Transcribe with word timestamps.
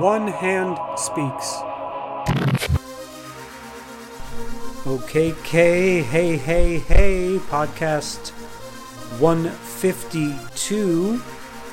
One 0.00 0.28
Hand 0.28 0.78
Speaks. 0.96 1.56
Okay, 4.86 5.34
K, 5.42 6.02
hey, 6.02 6.36
hey, 6.36 6.78
hey, 6.78 7.40
podcast 7.48 8.30
152. 9.18 11.20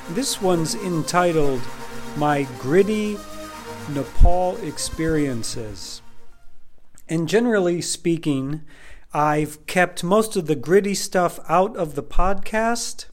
This 0.09 0.41
one's 0.41 0.73
entitled 0.73 1.61
My 2.17 2.47
Gritty 2.57 3.19
Nepal 3.89 4.57
Experiences. 4.57 6.01
And 7.07 7.29
generally 7.29 7.79
speaking, 7.81 8.63
I've 9.13 9.67
kept 9.67 10.03
most 10.03 10.35
of 10.35 10.47
the 10.47 10.55
gritty 10.55 10.95
stuff 10.95 11.39
out 11.47 11.77
of 11.77 11.93
the 11.93 12.01
podcast, 12.01 13.05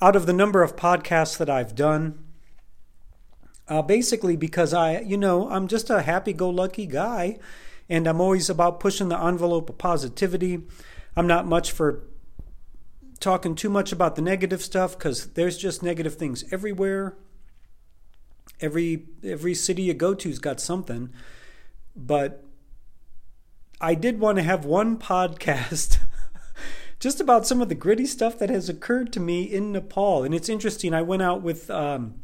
out 0.00 0.14
of 0.14 0.26
the 0.26 0.32
number 0.32 0.62
of 0.62 0.76
podcasts 0.76 1.36
that 1.38 1.50
I've 1.50 1.74
done. 1.74 2.20
Uh, 3.68 3.80
basically, 3.80 4.36
because 4.36 4.74
I, 4.74 5.00
you 5.00 5.16
know, 5.16 5.48
I'm 5.48 5.68
just 5.68 5.88
a 5.88 6.02
happy 6.02 6.32
go 6.32 6.50
lucky 6.50 6.86
guy 6.86 7.38
and 7.88 8.06
I'm 8.06 8.20
always 8.20 8.48
about 8.48 8.80
pushing 8.80 9.08
the 9.08 9.18
envelope 9.18 9.68
of 9.68 9.78
positivity. 9.78 10.62
I'm 11.16 11.26
not 11.26 11.46
much 11.46 11.72
for 11.72 12.04
talking 13.20 13.54
too 13.54 13.68
much 13.68 13.92
about 13.92 14.16
the 14.16 14.22
negative 14.22 14.62
stuff 14.62 14.98
because 14.98 15.28
there's 15.34 15.58
just 15.58 15.82
negative 15.82 16.14
things 16.16 16.44
everywhere. 16.50 17.16
Every 18.60 19.06
every 19.22 19.54
city 19.54 19.82
you 19.82 19.94
go 19.94 20.14
to's 20.14 20.38
got 20.38 20.60
something, 20.60 21.10
but 21.94 22.44
I 23.80 23.94
did 23.94 24.20
want 24.20 24.38
to 24.38 24.42
have 24.42 24.64
one 24.64 24.96
podcast 24.96 25.98
just 27.00 27.20
about 27.20 27.46
some 27.46 27.60
of 27.60 27.68
the 27.68 27.74
gritty 27.74 28.06
stuff 28.06 28.38
that 28.38 28.50
has 28.50 28.68
occurred 28.68 29.12
to 29.12 29.20
me 29.20 29.42
in 29.42 29.72
Nepal, 29.72 30.22
and 30.22 30.34
it's 30.34 30.48
interesting. 30.48 30.94
I 30.94 31.02
went 31.02 31.22
out 31.22 31.42
with. 31.42 31.70
Um, 31.70 32.22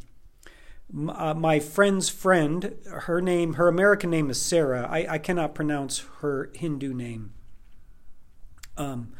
uh, 1.09 1.35
my 1.35 1.61
friend's 1.61 2.09
friend, 2.09 2.75
her 2.91 3.21
name, 3.21 3.55
her 3.55 3.69
American 3.69 4.11
name 4.11 4.31
is 4.31 4.41
Sarah. 4.41 4.87
I, 4.91 5.07
I 5.15 5.19
cannot 5.19 5.55
pronounce 5.55 6.05
her 6.21 6.51
Hindu 6.55 6.95
name. 6.95 7.33
Um, 8.77 9.13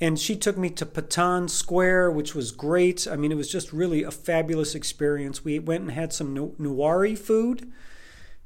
and 0.00 0.18
she 0.18 0.34
took 0.34 0.58
me 0.58 0.70
to 0.70 0.84
Patan 0.84 1.48
Square, 1.48 2.10
which 2.10 2.34
was 2.34 2.50
great. 2.50 3.06
I 3.06 3.16
mean, 3.16 3.30
it 3.30 3.36
was 3.36 3.50
just 3.50 3.72
really 3.72 4.02
a 4.02 4.10
fabulous 4.10 4.74
experience. 4.74 5.44
We 5.44 5.58
went 5.60 5.82
and 5.82 5.92
had 5.92 6.12
some 6.12 6.34
Newari 6.34 7.16
food. 7.16 7.72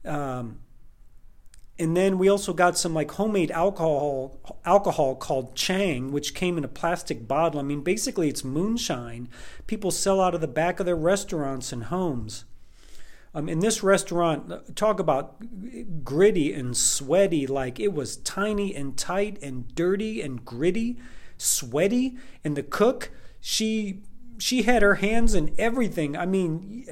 Um, 0.04 0.58
and 1.78 1.96
then 1.96 2.18
we 2.18 2.28
also 2.28 2.52
got 2.52 2.76
some 2.76 2.92
like 2.92 3.12
homemade 3.12 3.50
alcohol 3.52 4.40
alcohol 4.64 5.14
called 5.14 5.54
Chang, 5.54 6.10
which 6.10 6.34
came 6.34 6.58
in 6.58 6.64
a 6.64 6.68
plastic 6.68 7.26
bottle. 7.28 7.60
I 7.60 7.62
mean, 7.62 7.82
basically 7.82 8.28
it's 8.28 8.44
moonshine. 8.44 9.28
People 9.66 9.90
sell 9.90 10.20
out 10.20 10.34
of 10.34 10.40
the 10.40 10.48
back 10.48 10.80
of 10.80 10.86
their 10.86 10.96
restaurants 10.96 11.72
and 11.72 11.84
homes. 11.84 12.44
Um, 13.34 13.48
in 13.48 13.60
this 13.60 13.82
restaurant, 13.82 14.74
talk 14.76 14.98
about 14.98 16.04
gritty 16.04 16.52
and 16.52 16.76
sweaty, 16.76 17.46
like 17.46 17.78
it 17.78 17.92
was 17.92 18.16
tiny 18.16 18.74
and 18.74 18.96
tight 18.96 19.38
and 19.42 19.74
dirty 19.74 20.20
and 20.22 20.44
gritty, 20.44 20.98
sweaty. 21.36 22.16
And 22.42 22.56
the 22.56 22.62
cook, 22.62 23.10
she 23.40 24.02
she 24.38 24.62
had 24.62 24.82
her 24.82 24.96
hands 24.96 25.34
in 25.34 25.54
everything. 25.58 26.16
I 26.16 26.24
mean, 26.24 26.86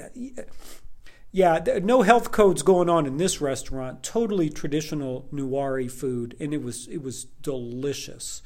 yeah, 1.31 1.63
no 1.83 2.03
health 2.03 2.31
codes 2.31 2.61
going 2.61 2.89
on 2.89 3.05
in 3.05 3.17
this 3.17 3.41
restaurant. 3.41 4.03
Totally 4.03 4.49
traditional 4.49 5.27
Newari 5.33 5.89
food, 5.89 6.35
and 6.39 6.53
it 6.53 6.61
was 6.61 6.87
it 6.87 7.01
was 7.01 7.25
delicious 7.25 8.41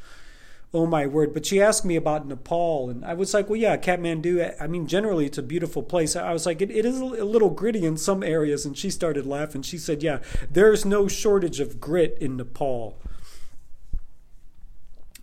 oh 0.73 0.85
my 0.85 1.05
word. 1.05 1.33
But 1.33 1.45
she 1.45 1.61
asked 1.61 1.85
me 1.85 1.95
about 1.95 2.27
Nepal, 2.27 2.89
and 2.89 3.03
I 3.03 3.13
was 3.13 3.33
like, 3.33 3.49
well, 3.49 3.59
yeah, 3.59 3.77
Kathmandu. 3.77 4.55
I 4.59 4.67
mean, 4.67 4.87
generally 4.87 5.25
it's 5.25 5.37
a 5.37 5.43
beautiful 5.43 5.83
place. 5.83 6.15
I 6.15 6.33
was 6.33 6.45
like, 6.45 6.61
it, 6.61 6.71
it 6.71 6.85
is 6.85 6.99
a 6.99 7.05
little 7.05 7.49
gritty 7.49 7.85
in 7.85 7.97
some 7.97 8.23
areas, 8.23 8.65
and 8.65 8.77
she 8.77 8.89
started 8.89 9.25
laughing. 9.25 9.61
She 9.61 9.77
said, 9.77 10.03
yeah, 10.03 10.19
there's 10.49 10.85
no 10.85 11.07
shortage 11.07 11.59
of 11.59 11.79
grit 11.79 12.17
in 12.21 12.37
Nepal. 12.37 12.97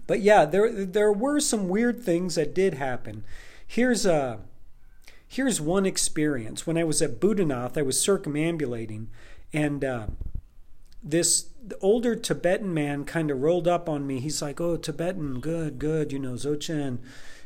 But 0.07 0.21
yeah, 0.21 0.47
there 0.47 0.85
there 0.87 1.13
were 1.13 1.39
some 1.39 1.69
weird 1.69 2.03
things 2.03 2.35
that 2.37 2.55
did 2.55 2.75
happen. 2.75 3.25
Here's 3.67 4.07
a 4.07 4.41
here's 5.27 5.61
one 5.61 5.85
experience. 5.85 6.67
When 6.67 6.79
I 6.79 6.85
was 6.85 7.03
at 7.03 7.21
Boudhanath, 7.21 7.77
I 7.77 7.83
was 7.83 8.01
circumambulating, 8.01 9.11
and 9.53 9.85
uh, 9.85 10.07
this 11.09 11.47
older 11.81 12.15
Tibetan 12.15 12.73
man 12.75 13.05
kind 13.05 13.31
of 13.31 13.41
rolled 13.41 13.67
up 13.67 13.89
on 13.89 14.07
me. 14.07 14.21
He's 14.21 14.43
like, 14.43 14.61
"Oh, 14.61 14.77
Tibetan, 14.77 15.41
good, 15.41 15.79
good. 15.79 16.13
You 16.13 16.19
know, 16.19 16.35
Dzogchen. 16.35 16.99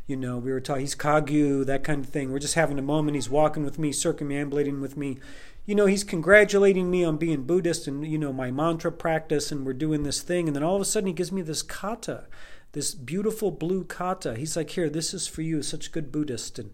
You 0.07 0.17
know, 0.17 0.39
we 0.39 0.51
were 0.51 0.61
talking. 0.61 0.81
He's 0.81 0.97
Kagyu, 0.97 1.65
that 1.67 1.85
kind 1.85 2.05
of 2.05 2.11
thing. 2.11 2.33
We're 2.33 2.41
just 2.41 2.55
having 2.55 2.79
a 2.79 2.83
moment. 2.83 3.15
He's 3.15 3.31
walking 3.31 3.65
with 3.65 3.79
me, 3.79 3.93
circumambulating 3.93 4.81
with 4.81 4.97
me. 4.97 5.19
You 5.65 5.77
know, 5.77 5.87
he's 5.87 6.03
congratulating 6.03 6.91
me 6.91 7.05
on 7.05 7.19
being 7.19 7.45
Buddhist 7.45 7.87
and 7.87 8.05
you 8.05 8.19
know 8.19 8.33
my 8.33 8.51
mantra 8.51 8.91
practice, 8.91 9.53
and 9.53 9.65
we're 9.65 9.75
doing 9.75 10.03
this 10.03 10.21
thing. 10.21 10.49
And 10.49 10.57
then 10.57 10.65
all 10.65 10.75
of 10.75 10.83
a 10.83 10.85
sudden, 10.85 11.07
he 11.07 11.13
gives 11.13 11.31
me 11.31 11.43
this 11.43 11.63
kata, 11.63 12.27
this 12.73 12.95
beautiful 12.95 13.53
blue 13.53 13.85
kata. 13.85 14.35
He's 14.35 14.57
like, 14.57 14.71
"Here, 14.71 14.91
this 14.91 15.15
is 15.15 15.29
for 15.29 15.43
you. 15.43 15.63
Such 15.63 15.93
good 15.93 16.11
Buddhist." 16.11 16.59
And 16.59 16.73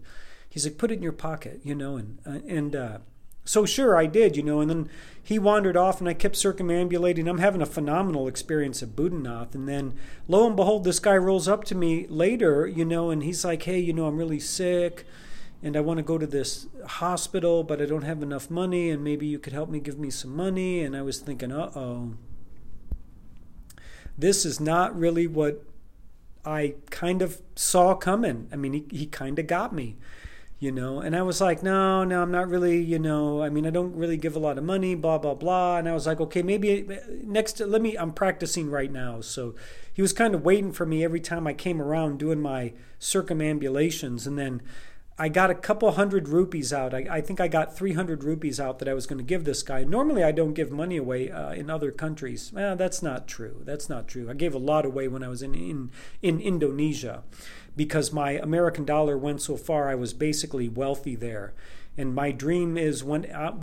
he's 0.49 0.65
like, 0.65 0.79
"Put 0.79 0.91
it 0.91 0.95
in 0.95 1.03
your 1.03 1.11
pocket," 1.11 1.61
you 1.63 1.75
know, 1.75 1.97
and 1.97 2.19
uh, 2.25 2.39
and. 2.47 2.75
Uh, 2.75 2.97
so 3.45 3.65
sure, 3.65 3.97
I 3.97 4.05
did, 4.05 4.37
you 4.37 4.43
know, 4.43 4.61
and 4.61 4.69
then 4.69 4.89
he 5.21 5.39
wandered 5.39 5.77
off 5.77 5.99
and 5.99 6.09
I 6.09 6.13
kept 6.13 6.35
circumambulating. 6.35 7.27
I'm 7.27 7.37
having 7.37 7.61
a 7.61 7.67
phenomenal 7.67 8.27
experience 8.27 8.81
at 8.81 8.95
Boudhanath. 8.95 9.53
And 9.53 9.67
then 9.67 9.93
lo 10.27 10.47
and 10.47 10.55
behold, 10.55 10.83
this 10.83 10.99
guy 10.99 11.17
rolls 11.17 11.47
up 11.47 11.63
to 11.65 11.75
me 11.75 12.07
later, 12.07 12.67
you 12.67 12.85
know, 12.85 13.09
and 13.09 13.23
he's 13.23 13.45
like, 13.45 13.63
hey, 13.63 13.79
you 13.79 13.93
know, 13.93 14.07
I'm 14.07 14.17
really 14.17 14.39
sick 14.39 15.05
and 15.61 15.75
I 15.75 15.81
want 15.81 15.97
to 15.97 16.03
go 16.03 16.17
to 16.17 16.25
this 16.25 16.67
hospital, 16.87 17.63
but 17.63 17.81
I 17.81 17.85
don't 17.85 18.03
have 18.03 18.23
enough 18.23 18.49
money 18.49 18.89
and 18.89 19.03
maybe 19.03 19.27
you 19.27 19.39
could 19.39 19.53
help 19.53 19.69
me 19.69 19.79
give 19.79 19.99
me 19.99 20.09
some 20.09 20.35
money. 20.35 20.81
And 20.83 20.95
I 20.95 21.01
was 21.01 21.19
thinking, 21.19 21.51
uh 21.51 21.71
oh, 21.75 22.13
this 24.17 24.45
is 24.45 24.59
not 24.59 24.97
really 24.97 25.27
what 25.27 25.63
I 26.45 26.75
kind 26.89 27.21
of 27.21 27.41
saw 27.55 27.93
coming. 27.93 28.47
I 28.51 28.55
mean, 28.55 28.73
he, 28.73 28.85
he 28.89 29.05
kind 29.05 29.37
of 29.37 29.47
got 29.47 29.73
me 29.73 29.97
you 30.59 30.71
know? 30.71 30.99
And 30.99 31.15
i 31.15 31.21
was 31.21 31.41
like 31.41 31.63
no 31.63 32.03
no 32.03 32.21
i'm 32.21 32.31
not 32.31 32.49
really 32.49 32.81
you 32.81 32.99
know 32.99 33.41
i 33.41 33.49
mean 33.49 33.65
i 33.65 33.69
don't 33.69 33.95
really 33.95 34.17
give 34.17 34.35
a 34.35 34.39
lot 34.39 34.57
of 34.57 34.63
money 34.63 34.93
blah 34.93 35.17
blah 35.17 35.33
blah. 35.33 35.77
And 35.77 35.87
i 35.87 35.93
was 35.93 36.05
like 36.05 36.19
okay 36.19 36.41
maybe 36.41 36.85
next 37.23 37.59
let 37.59 37.81
me 37.81 37.97
i'm 37.97 38.13
practicing 38.13 38.69
right 38.69 38.91
now. 38.91 39.21
So 39.21 39.55
he 39.91 40.01
was 40.01 40.13
kind 40.13 40.35
of 40.35 40.43
waiting 40.43 40.71
for 40.71 40.85
me 40.85 41.03
every 41.03 41.21
time 41.21 41.47
i 41.47 41.53
came 41.53 41.81
around 41.81 42.19
doing 42.19 42.41
my 42.41 42.73
circumambulations. 42.99 44.27
And 44.27 44.37
then 44.37 44.61
i 45.17 45.29
got 45.29 45.49
a 45.49 45.55
couple 45.55 45.91
hundred 45.91 46.27
rupees 46.27 46.73
out. 46.73 46.93
I, 46.93 47.07
I 47.09 47.21
think 47.21 47.39
i 47.39 47.47
got 47.47 47.77
300 47.77 48.23
rupees 48.23 48.59
out 48.59 48.79
that 48.79 48.89
i 48.89 48.93
was 48.93 49.07
going 49.07 49.17
to 49.17 49.23
give 49.23 49.45
this 49.45 49.63
guy. 49.63 49.85
Normally 49.85 50.23
i 50.23 50.33
don't 50.33 50.53
give 50.53 50.71
money 50.71 50.97
away 50.97 51.31
uh, 51.31 51.53
in 51.53 51.69
other 51.69 51.91
countries. 51.91 52.51
Well 52.53 52.75
that's 52.75 53.01
not 53.01 53.27
true. 53.27 53.61
That's 53.65 53.87
not 53.89 54.09
true. 54.09 54.29
I 54.29 54.33
gave 54.33 54.53
a 54.53 54.59
lot 54.59 54.85
away 54.85 55.07
when 55.07 55.23
i 55.23 55.29
was 55.29 55.41
in 55.41 55.55
in, 55.55 55.91
in 56.21 56.41
indonesia 56.41 57.23
because 57.75 58.11
my 58.11 58.31
American 58.31 58.85
dollar 58.85 59.17
went 59.17 59.41
so 59.41 59.57
far, 59.57 59.89
I 59.89 59.95
was 59.95 60.13
basically 60.13 60.69
wealthy 60.69 61.15
there. 61.15 61.53
And 61.97 62.15
my 62.15 62.31
dream 62.31 62.77
is 62.77 63.03
when, 63.03 63.25
uh, 63.31 63.59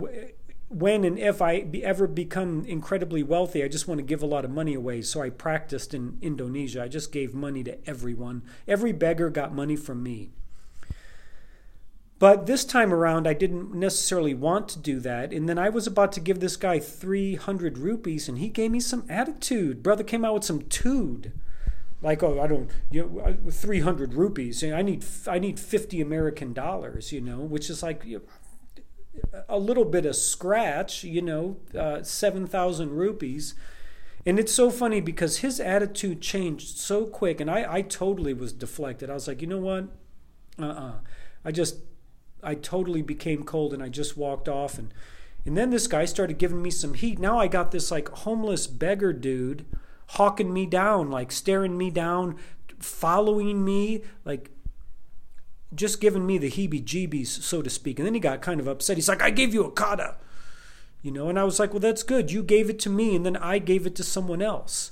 when 0.69 1.03
and 1.03 1.17
if 1.17 1.41
I 1.41 1.65
ever 1.83 2.07
become 2.07 2.65
incredibly 2.65 3.23
wealthy, 3.23 3.63
I 3.63 3.67
just 3.67 3.87
want 3.87 3.99
to 3.99 4.03
give 4.03 4.21
a 4.21 4.27
lot 4.27 4.45
of 4.45 4.51
money 4.51 4.73
away. 4.73 5.01
So 5.01 5.21
I 5.21 5.29
practiced 5.29 5.93
in 5.93 6.17
Indonesia. 6.21 6.83
I 6.83 6.87
just 6.87 7.11
gave 7.11 7.33
money 7.33 7.63
to 7.63 7.89
everyone. 7.89 8.43
Every 8.67 8.91
beggar 8.91 9.29
got 9.29 9.53
money 9.53 9.75
from 9.75 10.03
me. 10.03 10.31
But 12.19 12.47
this 12.47 12.65
time 12.65 12.91
around, 12.91 13.27
I 13.27 13.33
didn't 13.33 13.75
necessarily 13.75 14.33
want 14.33 14.69
to 14.69 14.79
do 14.79 14.99
that. 15.01 15.31
And 15.31 15.47
then 15.47 15.59
I 15.59 15.69
was 15.69 15.85
about 15.85 16.11
to 16.13 16.19
give 16.19 16.39
this 16.39 16.55
guy 16.55 16.79
300 16.79 17.77
rupees, 17.77 18.27
and 18.27 18.39
he 18.39 18.49
gave 18.49 18.71
me 18.71 18.79
some 18.79 19.05
attitude. 19.07 19.83
Brother 19.83 20.03
came 20.03 20.25
out 20.25 20.33
with 20.33 20.43
some 20.43 20.63
tood 20.63 21.31
like 22.01 22.21
oh 22.21 22.39
i 22.39 22.47
don't 22.47 22.69
you 22.91 23.03
know 23.03 23.35
300 23.49 24.13
rupees 24.13 24.63
i 24.63 24.81
need 24.81 25.03
i 25.27 25.39
need 25.39 25.59
50 25.59 25.99
american 25.99 26.53
dollars 26.53 27.11
you 27.11 27.19
know 27.19 27.39
which 27.39 27.69
is 27.69 27.81
like 27.81 28.03
you 28.05 28.17
know, 28.17 28.23
a 29.49 29.57
little 29.57 29.85
bit 29.85 30.05
of 30.05 30.15
scratch 30.15 31.03
you 31.03 31.21
know 31.21 31.57
uh, 31.77 32.03
7000 32.03 32.91
rupees. 32.91 33.55
And 34.25 34.39
it's 34.39 34.51
so 34.51 34.69
funny 34.69 34.99
because 34.99 35.37
his 35.37 35.59
attitude 35.59 36.21
changed 36.21 36.77
so 36.77 37.05
quick 37.05 37.39
and 37.39 37.49
i 37.49 37.75
i 37.77 37.81
totally 37.81 38.33
was 38.33 38.53
deflected. 38.53 39.09
I 39.09 39.13
was 39.13 39.27
like 39.27 39.41
you 39.41 39.47
know 39.47 39.59
what? 39.59 39.87
Uh-uh. 40.59 40.95
I 41.45 41.51
just 41.51 41.77
i 42.43 42.55
totally 42.55 43.01
became 43.01 43.43
cold 43.43 43.73
and 43.73 43.81
i 43.81 43.89
just 43.89 44.17
walked 44.17 44.49
off. 44.49 44.77
And 44.77 44.93
and 45.45 45.57
then 45.57 45.69
this 45.69 45.87
guy 45.87 46.03
started 46.05 46.37
giving 46.37 46.61
me 46.61 46.71
some 46.71 46.93
heat. 46.93 47.19
Now 47.19 47.39
i 47.39 47.47
got 47.47 47.71
this 47.71 47.89
like 47.89 48.09
homeless 48.09 48.67
beggar 48.67 49.13
dude 49.13 49.65
hawking 50.07 50.53
me 50.53 50.65
down, 50.65 51.09
like 51.09 51.31
staring 51.31 51.77
me 51.77 51.89
down, 51.89 52.37
following 52.79 53.63
me, 53.63 54.03
like 54.25 54.51
just 55.75 55.99
giving 55.99 56.25
me 56.25 56.37
the 56.37 56.49
heebie 56.49 56.83
jeebies, 56.83 57.27
so 57.27 57.61
to 57.61 57.69
speak. 57.69 57.99
And 57.99 58.05
then 58.05 58.13
he 58.13 58.19
got 58.19 58.41
kind 58.41 58.59
of 58.59 58.67
upset. 58.67 58.97
He's 58.97 59.09
like, 59.09 59.21
I 59.21 59.29
gave 59.29 59.53
you 59.53 59.63
a 59.63 59.71
kata. 59.71 60.15
You 61.03 61.11
know, 61.11 61.29
and 61.29 61.37
I 61.37 61.43
was 61.43 61.59
like, 61.59 61.71
well, 61.71 61.79
that's 61.79 62.03
good. 62.03 62.31
You 62.31 62.41
gave 62.41 62.69
it 62.69 62.79
to 62.79 62.89
me, 62.89 63.15
and 63.15 63.25
then 63.25 63.37
I 63.37 63.59
gave 63.59 63.85
it 63.85 63.95
to 63.95 64.03
someone 64.03 64.41
else. 64.41 64.91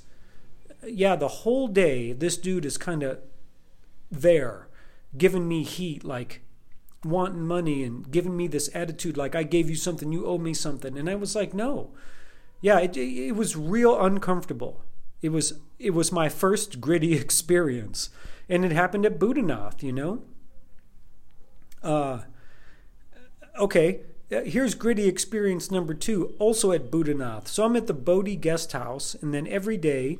Yeah, 0.86 1.16
the 1.16 1.28
whole 1.28 1.66
day, 1.66 2.12
this 2.12 2.36
dude 2.36 2.64
is 2.64 2.78
kind 2.78 3.02
of 3.02 3.18
there, 4.10 4.68
giving 5.18 5.48
me 5.48 5.64
heat, 5.64 6.04
like, 6.04 6.42
wanting 7.04 7.46
money 7.46 7.82
and 7.82 8.10
giving 8.10 8.36
me 8.36 8.46
this 8.46 8.70
attitude 8.74 9.16
like 9.16 9.34
I 9.34 9.42
gave 9.42 9.68
you 9.68 9.76
something, 9.76 10.12
you 10.12 10.26
owe 10.26 10.38
me 10.38 10.54
something. 10.54 10.96
And 10.96 11.10
I 11.10 11.14
was 11.14 11.34
like, 11.34 11.52
no. 11.54 11.90
Yeah, 12.60 12.78
it, 12.80 12.96
it 12.96 13.34
was 13.34 13.56
real 13.56 14.00
uncomfortable. 14.00 14.82
It 15.22 15.30
was 15.30 15.60
it 15.78 15.90
was 15.90 16.12
my 16.12 16.28
first 16.28 16.80
gritty 16.80 17.14
experience, 17.20 18.10
and 18.48 18.64
it 18.64 18.72
happened 18.72 19.06
at 19.06 19.18
Boudhanath, 19.18 19.82
you 19.82 19.92
know. 19.92 20.22
Uh, 21.82 22.22
okay, 23.58 24.00
uh, 24.32 24.40
here's 24.40 24.74
gritty 24.74 25.06
experience 25.06 25.70
number 25.70 25.94
two, 25.94 26.34
also 26.38 26.72
at 26.72 26.90
Boudhanath. 26.90 27.46
So 27.48 27.64
I'm 27.64 27.76
at 27.76 27.86
the 27.86 27.94
Bodhi 27.94 28.36
guest 28.36 28.72
house, 28.72 29.14
and 29.14 29.32
then 29.32 29.46
every 29.46 29.76
day 29.76 30.18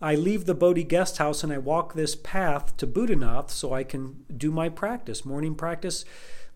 I 0.00 0.14
leave 0.14 0.44
the 0.44 0.54
Bodhi 0.54 0.84
guest 0.84 1.18
house 1.18 1.42
and 1.42 1.52
I 1.52 1.58
walk 1.58 1.94
this 1.94 2.14
path 2.14 2.76
to 2.76 2.86
Boudhanath 2.86 3.50
so 3.50 3.72
I 3.72 3.82
can 3.82 4.24
do 4.34 4.50
my 4.50 4.68
practice, 4.68 5.24
morning 5.24 5.56
practice, 5.56 6.04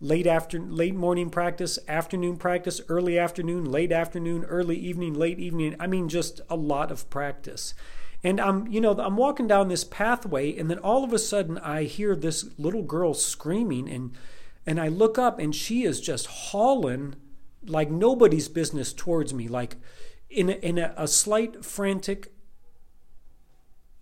late 0.03 0.27
after 0.27 0.59
late 0.59 0.93
morning 0.93 1.29
practice, 1.29 1.79
afternoon 1.87 2.35
practice, 2.35 2.81
early 2.89 3.17
afternoon, 3.17 3.63
late 3.63 3.93
afternoon, 3.93 4.43
early 4.43 4.75
evening, 4.75 5.13
late 5.13 5.39
evening. 5.39 5.75
I 5.79 5.87
mean 5.87 6.09
just 6.09 6.41
a 6.49 6.57
lot 6.57 6.91
of 6.91 7.09
practice. 7.09 7.73
And 8.21 8.39
I'm, 8.39 8.67
you 8.67 8.81
know, 8.81 8.91
I'm 8.91 9.15
walking 9.15 9.47
down 9.47 9.69
this 9.69 9.85
pathway 9.85 10.57
and 10.57 10.69
then 10.69 10.77
all 10.79 11.05
of 11.05 11.13
a 11.13 11.19
sudden 11.19 11.57
I 11.57 11.83
hear 11.83 12.17
this 12.17 12.49
little 12.57 12.83
girl 12.83 13.13
screaming 13.13 13.89
and 13.89 14.11
and 14.65 14.79
I 14.79 14.89
look 14.89 15.17
up 15.17 15.39
and 15.39 15.55
she 15.55 15.83
is 15.83 16.01
just 16.01 16.27
hauling 16.27 17.15
like 17.65 17.89
nobody's 17.89 18.49
business 18.49 18.91
towards 18.91 19.33
me 19.33 19.47
like 19.47 19.77
in 20.29 20.49
a, 20.49 20.53
in 20.53 20.77
a, 20.77 20.93
a 20.97 21.07
slight 21.07 21.63
frantic 21.63 22.33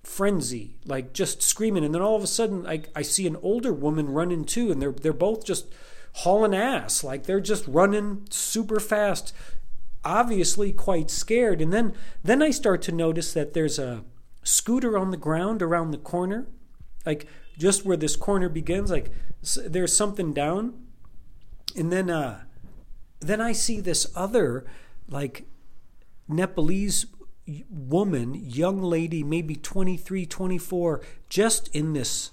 frenzy, 0.03 0.77
like 0.85 1.13
just 1.13 1.41
screaming. 1.41 1.83
And 1.85 1.93
then 1.93 2.01
all 2.01 2.15
of 2.15 2.23
a 2.23 2.27
sudden, 2.27 2.65
I, 2.65 2.83
I 2.95 3.01
see 3.01 3.27
an 3.27 3.37
older 3.41 3.73
woman 3.73 4.09
running 4.09 4.45
too, 4.45 4.71
and 4.71 4.81
they're 4.81 4.91
they're 4.91 5.13
both 5.13 5.45
just 5.45 5.73
hauling 6.13 6.53
ass, 6.55 7.03
like 7.03 7.25
they're 7.25 7.39
just 7.39 7.67
running 7.67 8.27
super 8.29 8.79
fast, 8.79 9.33
obviously 10.03 10.71
quite 10.71 11.09
scared. 11.09 11.61
And 11.61 11.71
then 11.71 11.93
then 12.23 12.41
I 12.41 12.51
start 12.51 12.81
to 12.83 12.91
notice 12.91 13.33
that 13.33 13.53
there's 13.53 13.79
a 13.79 14.03
scooter 14.43 14.97
on 14.97 15.11
the 15.11 15.17
ground 15.17 15.61
around 15.61 15.91
the 15.91 15.97
corner, 15.97 16.47
like 17.05 17.27
just 17.57 17.85
where 17.85 17.97
this 17.97 18.15
corner 18.15 18.49
begins. 18.49 18.91
Like 18.91 19.11
there's 19.65 19.95
something 19.95 20.33
down, 20.33 20.73
and 21.75 21.91
then 21.91 22.09
uh, 22.09 22.43
then 23.19 23.39
I 23.39 23.53
see 23.53 23.79
this 23.79 24.11
other 24.15 24.65
like 25.07 25.45
Nepalese 26.27 27.05
woman, 27.69 28.33
young 28.33 28.81
lady, 28.81 29.23
maybe 29.23 29.55
23, 29.55 30.25
24, 30.25 31.01
just 31.29 31.67
in 31.75 31.93
this 31.93 32.31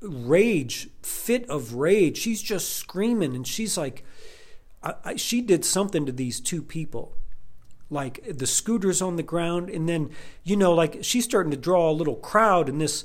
rage, 0.00 0.88
fit 1.02 1.48
of 1.48 1.74
rage. 1.74 2.18
She's 2.18 2.42
just 2.42 2.76
screaming 2.76 3.34
and 3.34 3.46
she's 3.46 3.76
like, 3.76 4.04
I, 4.82 4.94
I, 5.04 5.16
she 5.16 5.40
did 5.40 5.64
something 5.64 6.06
to 6.06 6.12
these 6.12 6.40
two 6.40 6.62
people. 6.62 7.14
Like 7.90 8.24
the 8.26 8.46
scooters 8.46 9.02
on 9.02 9.16
the 9.16 9.22
ground, 9.22 9.68
and 9.68 9.86
then, 9.86 10.10
you 10.44 10.56
know, 10.56 10.72
like 10.72 11.00
she's 11.02 11.24
starting 11.24 11.50
to 11.50 11.58
draw 11.58 11.90
a 11.90 11.92
little 11.92 12.14
crowd, 12.14 12.70
and 12.70 12.80
this, 12.80 13.04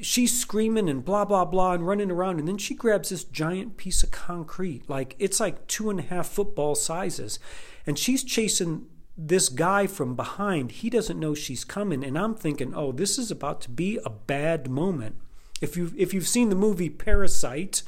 she's 0.00 0.38
screaming 0.38 0.88
and 0.88 1.04
blah, 1.04 1.24
blah, 1.24 1.44
blah, 1.44 1.72
and 1.72 1.84
running 1.84 2.08
around. 2.08 2.38
And 2.38 2.46
then 2.46 2.56
she 2.56 2.74
grabs 2.74 3.08
this 3.08 3.24
giant 3.24 3.76
piece 3.76 4.04
of 4.04 4.12
concrete, 4.12 4.88
like 4.88 5.16
it's 5.18 5.40
like 5.40 5.66
two 5.66 5.90
and 5.90 5.98
a 5.98 6.04
half 6.04 6.28
football 6.28 6.76
sizes, 6.76 7.40
and 7.84 7.98
she's 7.98 8.22
chasing 8.22 8.86
this 9.16 9.48
guy 9.48 9.86
from 9.86 10.16
behind, 10.16 10.72
he 10.72 10.88
doesn't 10.88 11.20
know 11.20 11.34
she's 11.34 11.64
coming, 11.64 12.02
and 12.02 12.18
I'm 12.18 12.34
thinking, 12.34 12.74
oh, 12.74 12.92
this 12.92 13.18
is 13.18 13.30
about 13.30 13.60
to 13.62 13.70
be 13.70 13.98
a 14.04 14.10
bad 14.10 14.70
moment. 14.70 15.16
If 15.60 15.76
you 15.76 15.92
if 15.96 16.12
you've 16.14 16.28
seen 16.28 16.48
the 16.48 16.56
movie 16.56 16.90
Parasite, 16.90 17.82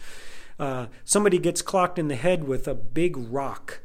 uh, 0.59 0.87
somebody 1.05 1.38
gets 1.38 1.62
clocked 1.62 1.99
in 1.99 2.09
the 2.09 2.17
head 2.17 2.44
with 2.44 2.69
a 2.69 2.75
big 2.75 3.17
rock, 3.17 3.81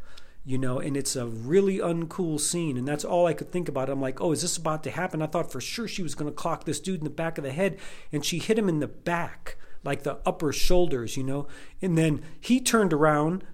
you 0.46 0.58
know, 0.58 0.80
and 0.80 0.96
it's 0.98 1.16
a 1.16 1.28
really 1.28 1.78
uncool 1.78 2.40
scene, 2.40 2.78
and 2.78 2.88
that's 2.88 3.06
all 3.06 3.26
I 3.26 3.34
could 3.34 3.52
think 3.52 3.70
about. 3.70 3.90
I'm 3.90 4.02
like, 4.02 4.22
oh, 4.22 4.32
is 4.32 4.42
this 4.42 4.58
about 4.58 4.84
to 4.84 4.92
happen? 4.92 5.22
I 5.22 5.28
thought 5.28 5.52
for 5.52 5.62
sure 5.62 5.88
she 5.88 6.04
was 6.04 6.16
going 6.16 6.30
to 6.30 6.36
clock 6.36 6.66
this 6.66 6.80
dude 6.80 7.00
in 7.00 7.04
the 7.06 7.10
back 7.10 7.38
of 7.38 7.44
the 7.44 7.52
head, 7.52 7.78
and 8.12 8.24
she 8.24 8.40
hit 8.40 8.60
him 8.60 8.70
in 8.70 8.80
the 8.80 8.88
back, 8.88 9.58
like 9.84 10.04
the 10.04 10.20
upper 10.26 10.52
shoulders, 10.52 11.16
you 11.16 11.24
know, 11.24 11.48
and 11.82 11.98
then 11.98 12.22
he 12.40 12.60
turned 12.60 12.94
around, 12.94 13.46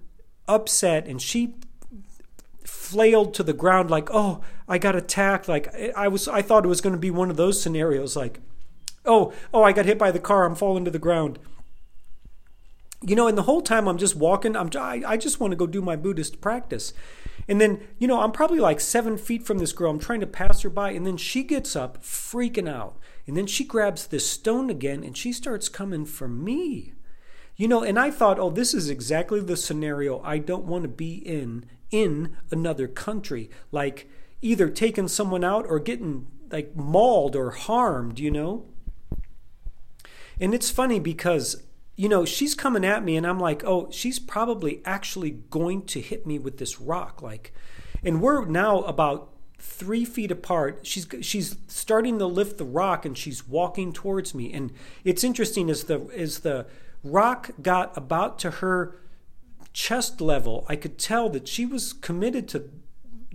upset, 0.48 1.06
and 1.06 1.22
she 1.22 1.54
flailed 2.66 3.32
to 3.34 3.42
the 3.42 3.52
ground 3.52 3.90
like 3.90 4.08
oh 4.12 4.40
i 4.68 4.78
got 4.78 4.96
attacked. 4.96 5.48
Like 5.48 5.72
i 5.96 6.08
was 6.08 6.28
i 6.28 6.42
thought 6.42 6.64
it 6.64 6.68
was 6.68 6.80
going 6.80 6.94
to 6.94 7.00
be 7.00 7.10
one 7.10 7.30
of 7.30 7.36
those 7.36 7.62
scenarios 7.62 8.16
like 8.16 8.40
oh 9.04 9.32
oh 9.54 9.62
i 9.62 9.72
got 9.72 9.86
hit 9.86 9.98
by 9.98 10.10
the 10.10 10.18
car 10.18 10.44
i'm 10.44 10.54
falling 10.54 10.84
to 10.84 10.90
the 10.90 10.98
ground. 10.98 11.38
You 13.02 13.14
know 13.14 13.28
and 13.28 13.38
the 13.38 13.42
whole 13.42 13.62
time 13.62 13.86
i'm 13.86 13.98
just 13.98 14.16
walking 14.16 14.56
i'm 14.56 14.70
i, 14.76 15.02
I 15.06 15.16
just 15.16 15.38
want 15.38 15.52
to 15.52 15.56
go 15.56 15.66
do 15.66 15.80
my 15.80 15.96
buddhist 15.96 16.40
practice. 16.40 16.92
And 17.48 17.60
then 17.60 17.80
you 17.98 18.08
know 18.08 18.20
i'm 18.20 18.32
probably 18.32 18.58
like 18.58 18.80
seven 18.80 19.16
feet 19.16 19.44
from 19.44 19.58
this 19.58 19.72
girl 19.72 19.90
i'm 19.90 20.00
trying 20.00 20.20
to 20.20 20.26
pass 20.26 20.62
her 20.62 20.70
by 20.70 20.90
and 20.90 21.06
then 21.06 21.16
she 21.16 21.44
gets 21.44 21.76
up 21.76 22.02
freaking 22.02 22.68
out. 22.68 22.98
And 23.28 23.36
then 23.36 23.46
she 23.46 23.64
grabs 23.64 24.06
this 24.06 24.28
stone 24.28 24.70
again 24.70 25.02
and 25.04 25.16
she 25.16 25.32
starts 25.32 25.68
coming 25.68 26.04
for 26.04 26.28
me. 26.28 26.94
You 27.54 27.68
know 27.68 27.82
and 27.82 27.98
i 27.98 28.10
thought 28.10 28.40
oh 28.40 28.50
this 28.50 28.74
is 28.74 28.90
exactly 28.90 29.40
the 29.40 29.56
scenario 29.56 30.20
i 30.22 30.38
don't 30.38 30.64
want 30.64 30.82
to 30.82 30.88
be 30.88 31.14
in 31.14 31.64
in 31.90 32.36
another 32.50 32.88
country, 32.88 33.50
like 33.70 34.08
either 34.42 34.68
taking 34.68 35.08
someone 35.08 35.44
out 35.44 35.66
or 35.68 35.78
getting 35.78 36.26
like 36.50 36.76
mauled 36.76 37.36
or 37.36 37.50
harmed, 37.50 38.18
you 38.18 38.30
know? 38.30 38.64
And 40.40 40.54
it's 40.54 40.70
funny 40.70 41.00
because, 41.00 41.62
you 41.96 42.08
know, 42.08 42.24
she's 42.24 42.54
coming 42.54 42.84
at 42.84 43.04
me 43.04 43.16
and 43.16 43.26
I'm 43.26 43.40
like, 43.40 43.64
oh, 43.64 43.88
she's 43.90 44.18
probably 44.18 44.82
actually 44.84 45.30
going 45.50 45.82
to 45.86 46.00
hit 46.00 46.26
me 46.26 46.38
with 46.38 46.58
this 46.58 46.80
rock. 46.80 47.22
Like, 47.22 47.52
and 48.02 48.20
we're 48.20 48.44
now 48.44 48.80
about 48.82 49.32
three 49.58 50.04
feet 50.04 50.30
apart. 50.30 50.80
She's 50.82 51.06
she's 51.22 51.56
starting 51.66 52.18
to 52.18 52.26
lift 52.26 52.58
the 52.58 52.64
rock 52.64 53.04
and 53.04 53.16
she's 53.16 53.48
walking 53.48 53.92
towards 53.92 54.34
me. 54.34 54.52
And 54.52 54.72
it's 55.04 55.24
interesting 55.24 55.70
as 55.70 55.84
the 55.84 56.06
as 56.14 56.40
the 56.40 56.66
rock 57.02 57.50
got 57.62 57.96
about 57.96 58.38
to 58.40 58.50
her 58.50 58.96
chest 59.76 60.22
level, 60.22 60.64
I 60.70 60.74
could 60.74 60.98
tell 60.98 61.28
that 61.28 61.46
she 61.46 61.66
was 61.66 61.92
committed 61.92 62.48
to 62.48 62.70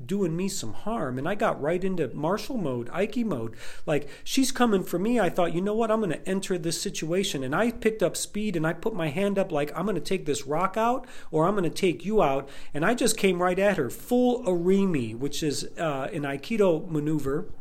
doing 0.03 0.35
me 0.35 0.49
some 0.49 0.73
harm. 0.73 1.19
And 1.19 1.29
I 1.29 1.35
got 1.35 1.61
right 1.61 1.83
into 1.83 2.07
martial 2.15 2.57
mode, 2.57 2.89
Aiki 2.89 3.23
mode. 3.23 3.55
Like, 3.85 4.09
she's 4.23 4.51
coming 4.51 4.81
for 4.81 4.97
me. 4.97 5.19
I 5.19 5.29
thought, 5.29 5.53
you 5.53 5.61
know 5.61 5.75
what? 5.75 5.91
I'm 5.91 5.99
going 5.99 6.11
to 6.11 6.27
enter 6.27 6.57
this 6.57 6.81
situation. 6.81 7.43
And 7.43 7.53
I 7.53 7.69
picked 7.69 8.01
up 8.01 8.17
speed 8.17 8.55
and 8.55 8.65
I 8.65 8.73
put 8.73 8.95
my 8.95 9.09
hand 9.09 9.37
up, 9.37 9.51
like, 9.51 9.71
I'm 9.77 9.85
going 9.85 9.93
to 9.93 10.01
take 10.01 10.25
this 10.25 10.47
rock 10.47 10.77
out 10.77 11.05
or 11.29 11.45
I'm 11.45 11.53
going 11.53 11.63
to 11.63 11.69
take 11.69 12.03
you 12.03 12.23
out. 12.23 12.49
And 12.73 12.83
I 12.83 12.95
just 12.95 13.17
came 13.17 13.39
right 13.39 13.59
at 13.59 13.77
her, 13.77 13.91
full 13.91 14.43
Irimi, 14.45 15.15
which 15.15 15.43
is 15.43 15.69
uh, 15.77 16.09
an 16.11 16.23
Aikido 16.23 16.89
maneuver, 16.89 17.51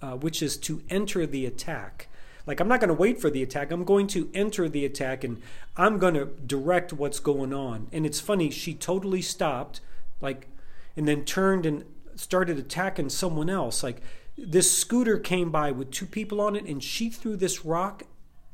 uh, 0.00 0.12
which 0.12 0.42
is 0.42 0.56
to 0.56 0.82
enter 0.88 1.26
the 1.26 1.44
attack. 1.44 2.08
Like, 2.50 2.58
I'm 2.58 2.66
not 2.66 2.80
going 2.80 2.88
to 2.88 2.94
wait 2.94 3.20
for 3.20 3.30
the 3.30 3.44
attack. 3.44 3.70
I'm 3.70 3.84
going 3.84 4.08
to 4.08 4.28
enter 4.34 4.68
the 4.68 4.84
attack 4.84 5.22
and 5.22 5.40
I'm 5.76 5.98
going 5.98 6.14
to 6.14 6.24
direct 6.24 6.92
what's 6.92 7.20
going 7.20 7.54
on. 7.54 7.86
And 7.92 8.04
it's 8.04 8.18
funny, 8.18 8.50
she 8.50 8.74
totally 8.74 9.22
stopped, 9.22 9.80
like, 10.20 10.48
and 10.96 11.06
then 11.06 11.24
turned 11.24 11.64
and 11.64 11.84
started 12.16 12.58
attacking 12.58 13.10
someone 13.10 13.48
else. 13.48 13.84
Like, 13.84 14.02
this 14.36 14.76
scooter 14.76 15.16
came 15.16 15.52
by 15.52 15.70
with 15.70 15.92
two 15.92 16.06
people 16.06 16.40
on 16.40 16.56
it 16.56 16.64
and 16.64 16.82
she 16.82 17.08
threw 17.08 17.36
this 17.36 17.64
rock 17.64 18.02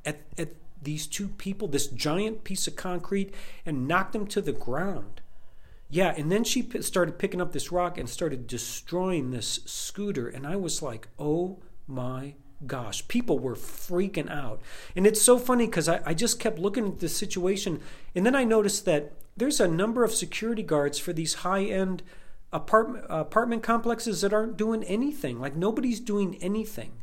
at, 0.05 0.21
at 0.37 0.51
these 0.83 1.07
two 1.07 1.29
people, 1.29 1.67
this 1.67 1.87
giant 1.87 2.45
piece 2.45 2.67
of 2.67 2.77
concrete, 2.77 3.33
and 3.65 3.89
knocked 3.89 4.13
them 4.13 4.27
to 4.27 4.43
the 4.43 4.53
ground. 4.53 5.23
Yeah, 5.89 6.13
and 6.15 6.31
then 6.31 6.45
she 6.45 6.63
p- 6.63 6.83
started 6.83 7.19
picking 7.19 7.41
up 7.41 7.53
this 7.53 7.73
rock 7.73 7.97
and 7.97 8.11
started 8.11 8.47
destroying 8.47 9.31
this 9.31 9.61
scooter. 9.65 10.29
And 10.29 10.47
I 10.47 10.57
was 10.57 10.83
like, 10.83 11.09
oh 11.19 11.61
my 11.87 12.35
gosh, 12.65 13.07
people 13.09 13.39
were 13.39 13.55
freaking 13.55 14.31
out. 14.31 14.61
And 14.95 15.07
it's 15.07 15.21
so 15.21 15.39
funny 15.39 15.67
because 15.67 15.89
I, 15.89 16.01
I 16.07 16.15
just 16.15 16.41
kept 16.41 16.59
looking 16.59 16.87
at 16.87 17.01
this 17.01 17.17
situation. 17.17 17.81
And 18.15 18.25
then 18.25 18.35
I 18.35 18.45
noticed 18.45 18.85
that 18.85 19.13
there's 19.37 19.61
a 19.61 19.69
number 19.69 20.05
of 20.05 20.15
security 20.15 20.63
guards 20.63 20.99
for 20.99 21.13
these 21.13 21.35
high 21.35 21.65
end 21.65 22.03
apartment, 22.53 23.05
apartment 23.09 23.63
complexes 23.63 24.23
that 24.23 24.33
aren't 24.33 24.57
doing 24.57 24.83
anything. 24.85 25.41
Like 25.41 25.57
nobody's 25.57 26.01
doing 26.01 26.37
anything. 26.37 27.03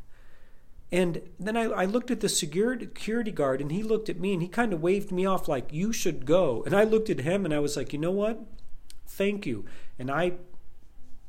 And 0.92 1.22
then 1.40 1.58
I, 1.58 1.64
I 1.64 1.86
looked 1.86 2.12
at 2.12 2.20
the 2.20 2.30
security 2.30 3.32
guard 3.32 3.62
and 3.62 3.72
he 3.72 3.82
looked 3.82 4.10
at 4.10 4.20
me 4.20 4.34
and 4.34 4.42
he 4.42 4.48
kind 4.48 4.74
of 4.74 4.82
waved 4.82 5.12
me 5.12 5.26
off 5.26 5.48
like, 5.48 5.74
you 5.74 5.92
should 5.92 6.26
go. 6.26 6.64
And 6.66 6.76
I 6.76 6.84
looked 6.84 7.10
at 7.10 7.22
him 7.22 7.46
and 7.46 7.54
I 7.54 7.60
was 7.60 7.76
like, 7.76 7.94
you 7.94 8.00
know 8.00 8.12
what? 8.12 8.40
Thank 9.08 9.46
you. 9.46 9.66
And 9.98 10.12
I 10.12 10.34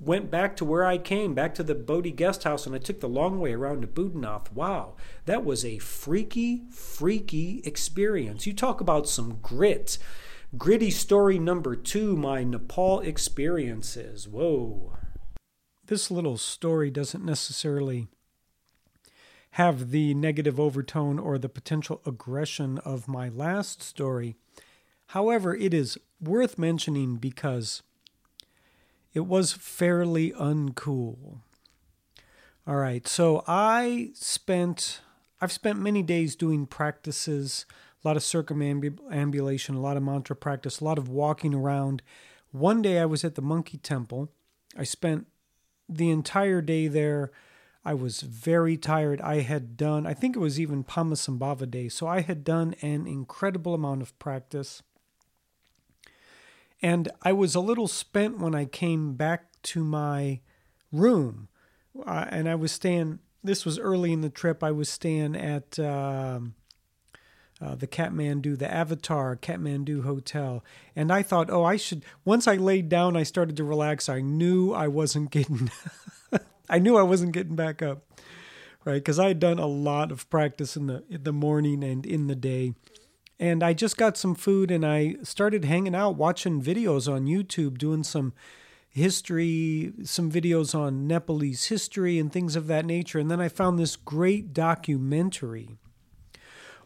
went 0.07 0.31
back 0.31 0.57
to 0.57 0.65
where 0.65 0.85
I 0.85 0.99
came, 0.99 1.35
back 1.35 1.55
to 1.55 1.63
the 1.63 1.75
Bodhi 1.75 2.11
guest 2.11 2.45
house, 2.45 2.67
and 2.67 2.75
I 2.75 2.79
took 2.79 3.01
the 3.01 3.09
long 3.09 3.41
way 3.41 3.53
around 3.53 3.83
to 3.83 3.87
Boudhanath. 3.87 4.53
Wow, 4.53 4.95
that 5.27 5.45
was 5.45 5.65
a 5.65 5.79
freaky, 5.79 6.63
freaky 6.71 7.63
experience. 7.65 8.47
You 8.47 8.53
talk 8.53 8.81
about 8.81 9.09
some 9.09 9.39
grit. 9.43 9.99
Gritty 10.57 10.91
story 10.91 11.39
number 11.39 11.75
two 11.75 12.17
my 12.17 12.45
Nepal 12.45 13.01
experiences. 13.01 14.29
Whoa. 14.29 14.97
This 15.87 16.11
little 16.11 16.39
story 16.39 16.91
doesn't 16.91 17.25
necessarily 17.25 18.07
have 19.53 19.91
the 19.91 20.15
negative 20.15 20.59
overtone 20.59 21.19
or 21.19 21.39
the 21.39 21.49
potential 21.49 22.01
aggression 22.07 22.79
of 22.79 23.07
my 23.07 23.29
last 23.29 23.83
story. 23.83 24.37
However, 25.09 25.55
it 25.55 25.75
is 25.75 25.99
worth 26.21 26.59
mentioning 26.59 27.17
because 27.17 27.83
it 29.15 29.27
was 29.27 29.53
fairly 29.53 30.33
uncool. 30.33 31.39
All 32.67 32.77
right, 32.77 33.07
so 33.07 33.45
I 33.47 34.11
spent 34.15 35.01
I've 35.41 35.53
spent 35.53 35.79
many 35.79 36.03
days 36.03 36.37
doing 36.37 36.67
practices, 36.67 37.67
a 38.03 38.09
lot 38.09 38.17
of 38.17 38.23
circumambulation, 38.23 39.75
a 39.75 39.81
lot 39.81 39.97
of 39.97 40.03
mantra 40.03 40.35
practice, 40.35 40.81
a 40.81 40.85
lot 40.85 40.99
of 40.99 41.09
walking 41.09 41.55
around. 41.55 42.03
One 42.51 42.81
day 42.81 42.99
I 42.99 43.05
was 43.05 43.25
at 43.25 43.35
the 43.35 43.43
Monkey 43.43 43.77
Temple. 43.79 44.31
I 44.77 44.85
spent 44.85 45.27
the 45.89 46.11
entire 46.11 46.63
day 46.63 46.89
there. 46.89 47.31
I 47.85 47.93
was 47.93 48.23
very 48.23 48.79
tired. 48.79 49.21
I 49.21 49.41
had 49.41 49.77
done, 49.77 50.07
I 50.07 50.15
think 50.15 50.35
it 50.35 50.39
was 50.39 50.59
even 50.59 50.85
Pama 50.85 51.15
Padmasambhava 51.15 51.71
Day, 51.71 51.91
so 51.91 52.07
I 52.07 52.23
had 52.23 52.43
done 52.43 52.75
an 52.81 53.07
incredible 53.07 53.75
amount 53.75 54.01
of 54.01 54.19
practice. 54.19 54.83
And 56.85 57.09
I 57.23 57.33
was 57.33 57.55
a 57.55 57.61
little 57.61 57.89
spent 57.89 58.39
when 58.39 58.55
I 58.55 58.67
came 58.67 59.15
back 59.15 59.47
to 59.63 59.83
my 59.83 60.41
room. 60.93 61.49
Uh, 62.07 62.27
and 62.29 62.47
I 62.47 62.57
was 62.57 62.73
staying, 62.73 63.21
this 63.43 63.65
was 63.65 63.79
early 63.79 64.13
in 64.13 64.21
the 64.21 64.29
trip, 64.29 64.63
I 64.63 64.71
was 64.71 64.91
staying 64.91 65.35
at 65.35 65.79
uh, 65.79 66.41
uh, 67.59 67.75
the 67.75 67.87
Kathmandu, 67.87 68.59
the 68.59 68.71
Avatar 68.71 69.35
Kathmandu 69.35 70.05
Hotel. 70.05 70.63
And 70.95 71.11
I 71.11 71.23
thought, 71.23 71.49
oh, 71.49 71.65
I 71.65 71.77
should, 71.77 72.05
once 72.23 72.47
I 72.47 72.57
laid 72.57 72.91
down, 72.91 73.17
I 73.17 73.23
started 73.23 73.57
to 73.57 73.65
relax. 73.65 74.11
I 74.11 74.21
knew 74.21 74.75
I 74.75 74.89
wasn't 74.89 75.31
getting, 75.31 75.71
I 76.69 76.81
knew 76.81 76.99
I 76.99 77.03
wasn't 77.03 77.33
getting 77.33 77.57
back 77.57 77.81
up, 77.81 78.05
right? 78.85 78.97
Because 78.97 79.19
I 79.19 79.29
had 79.29 79.41
done 79.41 79.59
a 79.59 79.67
lot 79.67 80.13
of 80.13 80.29
practice 80.29 80.77
in 80.77 80.89
the, 80.89 81.03
in 81.09 81.23
the 81.23 81.33
morning 81.33 81.83
and 81.83 82.05
in 82.05 82.27
the 82.27 82.37
day. 82.37 82.75
And 83.45 83.63
I 83.63 83.75
just 83.75 83.99
got 83.99 84.17
some 84.17 84.35
food 84.35 84.71
and 84.71 84.87
I 84.87 85.17
started 85.23 85.67
hanging 85.67 85.95
out, 85.95 86.17
watching 86.17 86.63
videos 86.63 87.13
on 87.13 87.27
YouTube, 87.27 87.77
doing 87.77 88.03
some 88.03 88.33
history, 88.89 89.93
some 90.03 90.33
videos 90.33 90.75
on 90.75 91.07
Nepalese 91.07 91.67
history 91.67 92.19
and 92.19 92.33
things 92.33 92.57
of 92.57 92.69
that 92.69 92.87
nature. 92.87 93.19
And 93.19 93.31
then 93.31 93.43
I 93.43 93.49
found 93.51 93.79
this 93.79 93.97
great 93.97 94.55
documentary 94.55 95.77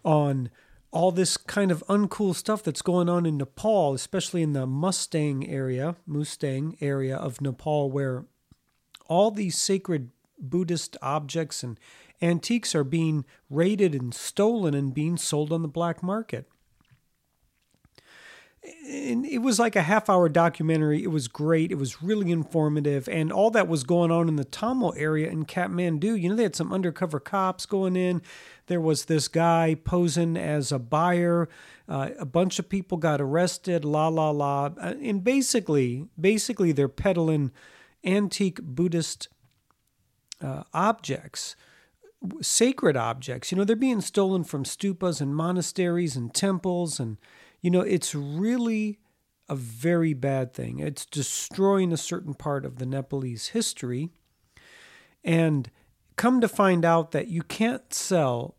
on 0.04 0.50
all 0.90 1.12
this 1.12 1.36
kind 1.36 1.70
of 1.70 1.84
uncool 1.88 2.34
stuff 2.34 2.64
that's 2.64 2.82
going 2.82 3.08
on 3.08 3.24
in 3.24 3.36
Nepal, 3.36 3.94
especially 3.94 4.42
in 4.42 4.52
the 4.52 4.66
Mustang 4.66 5.48
area, 5.48 5.94
Mustang 6.06 6.76
area 6.80 7.16
of 7.16 7.40
Nepal, 7.40 7.88
where 7.88 8.24
all 9.06 9.30
these 9.30 9.56
sacred 9.56 10.10
Buddhist 10.40 10.96
objects 11.02 11.62
and 11.62 11.78
antiques 12.20 12.74
are 12.74 12.84
being 12.84 13.24
raided 13.50 13.94
and 13.94 14.14
stolen 14.14 14.74
and 14.74 14.94
being 14.94 15.16
sold 15.16 15.52
on 15.52 15.62
the 15.62 15.68
black 15.68 16.02
market. 16.02 16.48
And 18.86 19.24
it 19.24 19.38
was 19.38 19.58
like 19.58 19.76
a 19.76 19.82
half 19.82 20.10
hour 20.10 20.28
documentary. 20.28 21.02
It 21.02 21.10
was 21.10 21.28
great. 21.28 21.70
It 21.70 21.78
was 21.78 22.02
really 22.02 22.30
informative. 22.30 23.08
And 23.08 23.32
all 23.32 23.50
that 23.52 23.68
was 23.68 23.84
going 23.84 24.10
on 24.10 24.28
in 24.28 24.36
the 24.36 24.44
Thamel 24.44 24.92
area 24.96 25.30
in 25.30 25.46
Kathmandu. 25.46 26.20
You 26.20 26.30
know, 26.30 26.34
they 26.34 26.42
had 26.42 26.56
some 26.56 26.72
undercover 26.72 27.20
cops 27.20 27.66
going 27.66 27.96
in. 27.96 28.20
There 28.66 28.80
was 28.80 29.06
this 29.06 29.28
guy 29.28 29.76
posing 29.84 30.36
as 30.36 30.70
a 30.72 30.78
buyer. 30.78 31.48
Uh, 31.88 32.10
a 32.18 32.26
bunch 32.26 32.58
of 32.58 32.68
people 32.68 32.98
got 32.98 33.20
arrested, 33.20 33.84
la, 33.84 34.08
la, 34.08 34.30
la. 34.30 34.66
Uh, 34.66 34.94
and 35.02 35.24
basically, 35.24 36.06
basically, 36.20 36.72
they're 36.72 36.88
peddling 36.88 37.52
antique 38.04 38.60
Buddhist 38.62 39.28
uh, 40.40 40.64
objects 40.72 41.56
sacred 42.40 42.96
objects. 42.96 43.50
You 43.50 43.58
know, 43.58 43.64
they're 43.64 43.76
being 43.76 44.00
stolen 44.00 44.44
from 44.44 44.64
stupas 44.64 45.20
and 45.20 45.34
monasteries 45.34 46.16
and 46.16 46.34
temples. 46.34 46.98
And, 46.98 47.16
you 47.60 47.70
know, 47.70 47.80
it's 47.80 48.14
really 48.14 48.98
a 49.48 49.54
very 49.54 50.14
bad 50.14 50.52
thing. 50.52 50.78
It's 50.78 51.06
destroying 51.06 51.92
a 51.92 51.96
certain 51.96 52.34
part 52.34 52.64
of 52.64 52.78
the 52.78 52.86
Nepalese 52.86 53.48
history. 53.48 54.10
And 55.24 55.70
come 56.16 56.40
to 56.40 56.48
find 56.48 56.84
out 56.84 57.12
that 57.12 57.28
you 57.28 57.42
can't 57.42 57.92
sell 57.92 58.56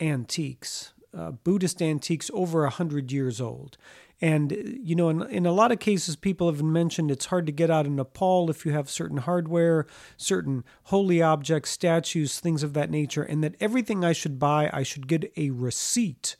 antiques, 0.00 0.92
uh, 1.16 1.32
Buddhist 1.32 1.82
antiques 1.82 2.30
over 2.32 2.64
a 2.64 2.70
hundred 2.70 3.12
years 3.12 3.40
old. 3.40 3.76
And, 4.20 4.52
you 4.82 4.94
know, 4.94 5.08
in, 5.08 5.22
in 5.28 5.44
a 5.44 5.52
lot 5.52 5.72
of 5.72 5.80
cases, 5.80 6.16
people 6.16 6.50
have 6.50 6.62
mentioned 6.62 7.10
it's 7.10 7.26
hard 7.26 7.46
to 7.46 7.52
get 7.52 7.70
out 7.70 7.84
of 7.84 7.92
Nepal 7.92 8.48
if 8.48 8.64
you 8.64 8.72
have 8.72 8.88
certain 8.88 9.18
hardware, 9.18 9.86
certain 10.16 10.64
holy 10.84 11.20
objects, 11.20 11.70
statues, 11.70 12.38
things 12.38 12.62
of 12.62 12.74
that 12.74 12.90
nature, 12.90 13.22
and 13.22 13.42
that 13.42 13.56
everything 13.60 14.04
I 14.04 14.12
should 14.12 14.38
buy, 14.38 14.70
I 14.72 14.82
should 14.82 15.08
get 15.08 15.32
a 15.36 15.50
receipt. 15.50 16.36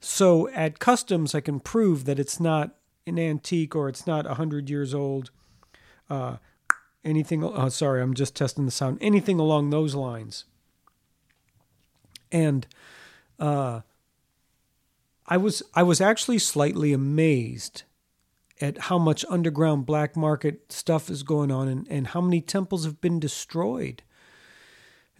So 0.00 0.48
at 0.50 0.78
customs, 0.78 1.34
I 1.34 1.40
can 1.40 1.58
prove 1.60 2.04
that 2.04 2.18
it's 2.18 2.38
not 2.38 2.76
an 3.06 3.18
antique 3.18 3.74
or 3.74 3.88
it's 3.88 4.06
not 4.06 4.26
100 4.26 4.70
years 4.70 4.94
old. 4.94 5.30
Uh, 6.08 6.36
anything, 7.04 7.44
uh, 7.44 7.70
sorry, 7.70 8.00
I'm 8.00 8.14
just 8.14 8.36
testing 8.36 8.64
the 8.64 8.70
sound. 8.70 8.98
Anything 9.00 9.40
along 9.40 9.70
those 9.70 9.94
lines. 9.94 10.44
And, 12.30 12.66
uh, 13.40 13.80
I 15.28 15.36
was 15.36 15.62
I 15.74 15.82
was 15.82 16.00
actually 16.00 16.38
slightly 16.38 16.92
amazed 16.92 17.82
at 18.60 18.78
how 18.78 18.98
much 18.98 19.24
underground 19.28 19.86
black 19.86 20.16
market 20.16 20.72
stuff 20.72 21.08
is 21.10 21.22
going 21.22 21.52
on 21.52 21.68
and, 21.68 21.86
and 21.88 22.08
how 22.08 22.20
many 22.20 22.40
temples 22.40 22.84
have 22.84 23.00
been 23.00 23.20
destroyed. 23.20 24.02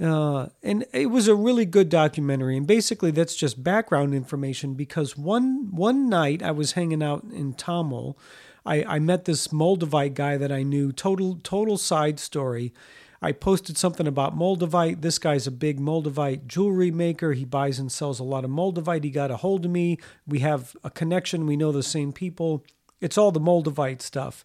Uh, 0.01 0.47
and 0.63 0.85
it 0.93 1.07
was 1.07 1.29
a 1.29 1.35
really 1.35 1.65
good 1.65 1.89
documentary. 1.89 2.57
And 2.57 2.67
basically, 2.67 3.11
that's 3.11 3.37
just 3.37 3.63
background 3.63 4.15
information 4.15 4.75
because 4.75 5.17
one 5.17 5.69
one 5.75 6.09
night 6.09 6.43
I 6.43 6.53
was 6.53 6.73
hanging 6.73 7.03
out 7.03 7.25
in 7.25 7.55
Thamel. 7.55 8.17
I, 8.65 8.85
I 8.85 8.99
met 8.99 9.25
this 9.25 9.49
Moldavite 9.49 10.15
guy 10.15 10.37
that 10.37 10.53
I 10.53 10.63
knew. 10.63 10.93
Total 10.93 11.39
total 11.43 11.77
side 11.77 12.19
story. 12.21 12.73
I 13.21 13.33
posted 13.33 13.77
something 13.77 14.07
about 14.07 14.37
Moldavite. 14.37 15.03
This 15.03 15.19
guy's 15.19 15.47
a 15.47 15.53
big 15.53 15.81
Moldavite 15.81 16.47
jewelry 16.47 16.91
maker. 16.91 17.33
He 17.33 17.45
buys 17.45 17.79
and 17.79 17.91
sells 17.91 18.21
a 18.21 18.25
lot 18.25 18.45
of 18.45 18.51
Moldavite. 18.51 19.05
He 19.05 19.11
got 19.11 19.31
a 19.31 19.39
hold 19.39 19.65
of 19.65 19.71
me. 19.71 19.99
We 20.27 20.39
have 20.41 20.77
a 20.85 20.91
connection. 20.91 21.47
We 21.47 21.57
know 21.57 21.73
the 21.73 21.83
same 21.83 22.13
people. 22.13 22.65
It's 23.01 23.19
all 23.19 23.33
the 23.33 23.41
Moldavite 23.41 24.03
stuff. 24.03 24.45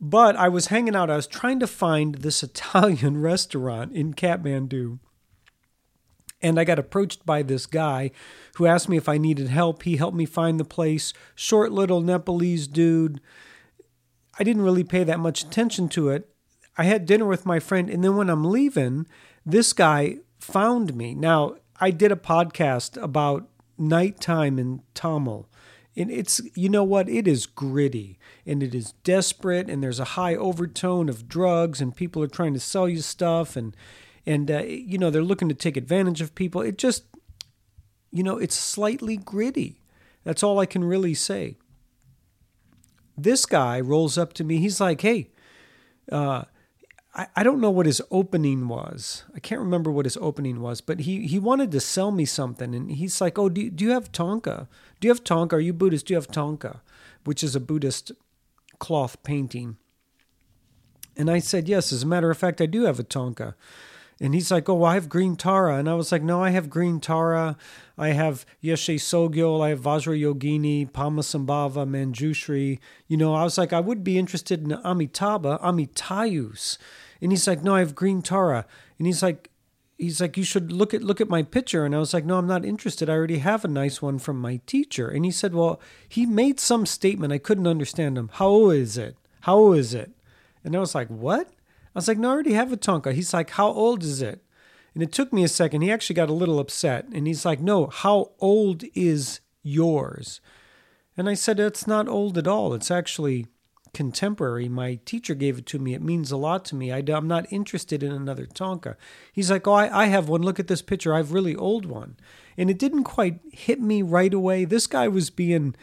But 0.00 0.36
I 0.36 0.48
was 0.48 0.66
hanging 0.66 0.96
out. 0.96 1.10
I 1.10 1.16
was 1.16 1.26
trying 1.26 1.60
to 1.60 1.66
find 1.66 2.16
this 2.16 2.42
Italian 2.42 3.20
restaurant 3.20 3.92
in 3.92 4.14
Kathmandu. 4.14 4.98
And 6.42 6.58
I 6.60 6.64
got 6.64 6.78
approached 6.78 7.26
by 7.26 7.42
this 7.42 7.66
guy 7.66 8.10
who 8.56 8.66
asked 8.66 8.88
me 8.88 8.96
if 8.96 9.08
I 9.08 9.18
needed 9.18 9.48
help. 9.48 9.82
He 9.82 9.96
helped 9.96 10.16
me 10.16 10.26
find 10.26 10.60
the 10.60 10.64
place. 10.64 11.12
Short 11.34 11.72
little 11.72 12.00
Nepalese 12.00 12.66
dude. 12.66 13.20
I 14.38 14.44
didn't 14.44 14.62
really 14.62 14.84
pay 14.84 15.02
that 15.04 15.18
much 15.18 15.42
attention 15.42 15.88
to 15.90 16.10
it 16.10 16.30
I 16.78 16.84
had 16.84 17.06
dinner 17.06 17.26
with 17.26 17.46
my 17.46 17.58
friend, 17.58 17.88
and 17.88 18.04
then 18.04 18.16
when 18.16 18.28
I'm 18.28 18.44
leaving, 18.44 19.06
this 19.44 19.72
guy 19.72 20.18
found 20.38 20.94
me. 20.94 21.14
Now, 21.14 21.56
I 21.80 21.90
did 21.90 22.12
a 22.12 22.16
podcast 22.16 23.00
about 23.02 23.48
nighttime 23.78 24.58
in 24.58 24.82
Thamel. 24.94 25.46
And 25.96 26.10
it's, 26.10 26.42
you 26.54 26.68
know 26.68 26.84
what, 26.84 27.08
it 27.08 27.26
is 27.26 27.46
gritty 27.46 28.18
and 28.44 28.62
it 28.62 28.74
is 28.74 28.92
desperate, 29.02 29.70
and 29.70 29.82
there's 29.82 29.98
a 29.98 30.04
high 30.04 30.36
overtone 30.36 31.08
of 31.08 31.28
drugs, 31.28 31.80
and 31.80 31.96
people 31.96 32.22
are 32.22 32.28
trying 32.28 32.52
to 32.52 32.60
sell 32.60 32.88
you 32.88 33.00
stuff, 33.00 33.56
and, 33.56 33.74
and 34.26 34.50
uh, 34.50 34.62
you 34.62 34.98
know, 34.98 35.10
they're 35.10 35.22
looking 35.22 35.48
to 35.48 35.54
take 35.54 35.76
advantage 35.76 36.20
of 36.20 36.34
people. 36.34 36.60
It 36.60 36.76
just, 36.76 37.04
you 38.12 38.22
know, 38.22 38.36
it's 38.36 38.54
slightly 38.54 39.16
gritty. 39.16 39.80
That's 40.22 40.42
all 40.42 40.58
I 40.58 40.66
can 40.66 40.84
really 40.84 41.14
say. 41.14 41.56
This 43.16 43.46
guy 43.46 43.80
rolls 43.80 44.18
up 44.18 44.34
to 44.34 44.44
me. 44.44 44.58
He's 44.58 44.80
like, 44.80 45.00
hey, 45.00 45.30
uh, 46.12 46.44
I, 47.16 47.26
I 47.36 47.42
don't 47.42 47.60
know 47.60 47.70
what 47.70 47.86
his 47.86 48.02
opening 48.10 48.68
was. 48.68 49.24
I 49.34 49.40
can't 49.40 49.60
remember 49.60 49.90
what 49.90 50.04
his 50.04 50.18
opening 50.18 50.60
was, 50.60 50.80
but 50.80 51.00
he, 51.00 51.26
he 51.26 51.38
wanted 51.38 51.72
to 51.72 51.80
sell 51.80 52.12
me 52.12 52.26
something. 52.26 52.74
And 52.74 52.92
he's 52.92 53.20
like, 53.20 53.38
Oh, 53.38 53.48
do, 53.48 53.70
do 53.70 53.84
you 53.84 53.90
have 53.92 54.12
thangka? 54.12 54.68
Do 55.00 55.08
you 55.08 55.10
have 55.10 55.24
thangka? 55.24 55.54
Are 55.54 55.60
you 55.60 55.72
Buddhist? 55.72 56.06
Do 56.06 56.12
you 56.14 56.16
have 56.16 56.28
thangka? 56.28 56.80
Which 57.24 57.42
is 57.42 57.56
a 57.56 57.60
Buddhist 57.60 58.12
cloth 58.78 59.22
painting. 59.22 59.78
And 61.16 61.30
I 61.30 61.38
said, 61.38 61.68
Yes, 61.68 61.92
as 61.92 62.02
a 62.02 62.06
matter 62.06 62.30
of 62.30 62.36
fact, 62.36 62.60
I 62.60 62.66
do 62.66 62.84
have 62.84 63.00
a 63.00 63.04
thangka. 63.04 63.54
And 64.20 64.34
he's 64.34 64.50
like, 64.50 64.68
Oh, 64.68 64.74
well, 64.74 64.90
I 64.90 64.94
have 64.94 65.08
green 65.08 65.36
Tara. 65.36 65.76
And 65.76 65.88
I 65.88 65.94
was 65.94 66.12
like, 66.12 66.22
No, 66.22 66.42
I 66.42 66.50
have 66.50 66.68
green 66.68 67.00
Tara. 67.00 67.56
I 67.96 68.08
have 68.08 68.44
Yeshe 68.62 68.96
Tsogyal. 68.96 69.64
I 69.64 69.70
have 69.70 69.80
Vajra 69.80 70.20
Yogini, 70.20 70.90
Padmasambhava, 70.90 71.88
Manjushri. 71.88 72.78
You 73.08 73.16
know, 73.16 73.34
I 73.34 73.44
was 73.44 73.56
like, 73.56 73.72
I 73.72 73.80
would 73.80 74.04
be 74.04 74.18
interested 74.18 74.62
in 74.62 74.72
Amitabha, 74.84 75.58
Amitayus. 75.62 76.76
And 77.20 77.32
he's 77.32 77.46
like, 77.46 77.62
no, 77.62 77.74
I 77.74 77.80
have 77.80 77.94
green 77.94 78.22
Tara. 78.22 78.66
And 78.98 79.06
he's 79.06 79.22
like, 79.22 79.50
he's 79.98 80.20
like, 80.20 80.36
you 80.36 80.44
should 80.44 80.72
look 80.72 80.92
at 80.92 81.02
look 81.02 81.20
at 81.20 81.28
my 81.28 81.42
picture. 81.42 81.84
And 81.84 81.94
I 81.94 81.98
was 81.98 82.12
like, 82.12 82.24
no, 82.24 82.38
I'm 82.38 82.46
not 82.46 82.64
interested. 82.64 83.08
I 83.08 83.14
already 83.14 83.38
have 83.38 83.64
a 83.64 83.68
nice 83.68 84.02
one 84.02 84.18
from 84.18 84.40
my 84.40 84.60
teacher. 84.66 85.08
And 85.08 85.24
he 85.24 85.30
said, 85.30 85.54
well, 85.54 85.80
he 86.08 86.26
made 86.26 86.60
some 86.60 86.86
statement. 86.86 87.32
I 87.32 87.38
couldn't 87.38 87.66
understand 87.66 88.18
him. 88.18 88.30
How 88.34 88.48
old 88.48 88.74
is 88.74 88.98
it? 88.98 89.16
How 89.42 89.56
old 89.56 89.76
is 89.76 89.94
it? 89.94 90.10
And 90.64 90.76
I 90.76 90.80
was 90.80 90.94
like, 90.94 91.08
what? 91.08 91.48
I 91.48 91.98
was 91.98 92.08
like, 92.08 92.18
no, 92.18 92.28
I 92.28 92.32
already 92.32 92.52
have 92.52 92.72
a 92.72 92.76
thangka. 92.76 93.12
He's 93.12 93.32
like, 93.32 93.50
how 93.50 93.68
old 93.68 94.02
is 94.02 94.20
it? 94.20 94.42
And 94.96 95.02
it 95.02 95.12
took 95.12 95.30
me 95.30 95.44
a 95.44 95.48
second. 95.48 95.82
He 95.82 95.92
actually 95.92 96.14
got 96.14 96.30
a 96.30 96.32
little 96.32 96.58
upset 96.58 97.04
and 97.12 97.26
he's 97.26 97.44
like, 97.44 97.60
No, 97.60 97.88
how 97.88 98.30
old 98.38 98.82
is 98.94 99.40
yours? 99.62 100.40
And 101.18 101.28
I 101.28 101.34
said, 101.34 101.60
It's 101.60 101.86
not 101.86 102.08
old 102.08 102.38
at 102.38 102.46
all. 102.46 102.72
It's 102.72 102.90
actually 102.90 103.46
contemporary. 103.96 104.68
My 104.68 105.00
teacher 105.06 105.34
gave 105.34 105.56
it 105.56 105.64
to 105.68 105.78
me. 105.78 105.94
It 105.94 106.02
means 106.02 106.30
a 106.30 106.36
lot 106.36 106.66
to 106.66 106.74
me. 106.74 106.92
I, 106.92 107.02
am 107.08 107.26
not 107.26 107.50
interested 107.50 108.02
in 108.02 108.12
another 108.12 108.44
thangka. 108.44 108.94
He's 109.32 109.50
like, 109.50 109.66
Oh, 109.66 109.72
I, 109.72 110.02
I 110.02 110.06
have 110.08 110.28
one. 110.28 110.42
Look 110.42 110.60
at 110.60 110.68
this 110.68 110.82
picture. 110.82 111.14
I 111.14 111.16
have 111.16 111.32
really 111.32 111.56
old 111.56 111.86
one. 111.86 112.18
And 112.58 112.68
it 112.68 112.78
didn't 112.78 113.04
quite 113.04 113.40
hit 113.52 113.80
me 113.80 114.02
right 114.02 114.34
away. 114.34 114.66
This 114.66 114.86
guy 114.86 115.08
was 115.08 115.30
being, 115.30 115.74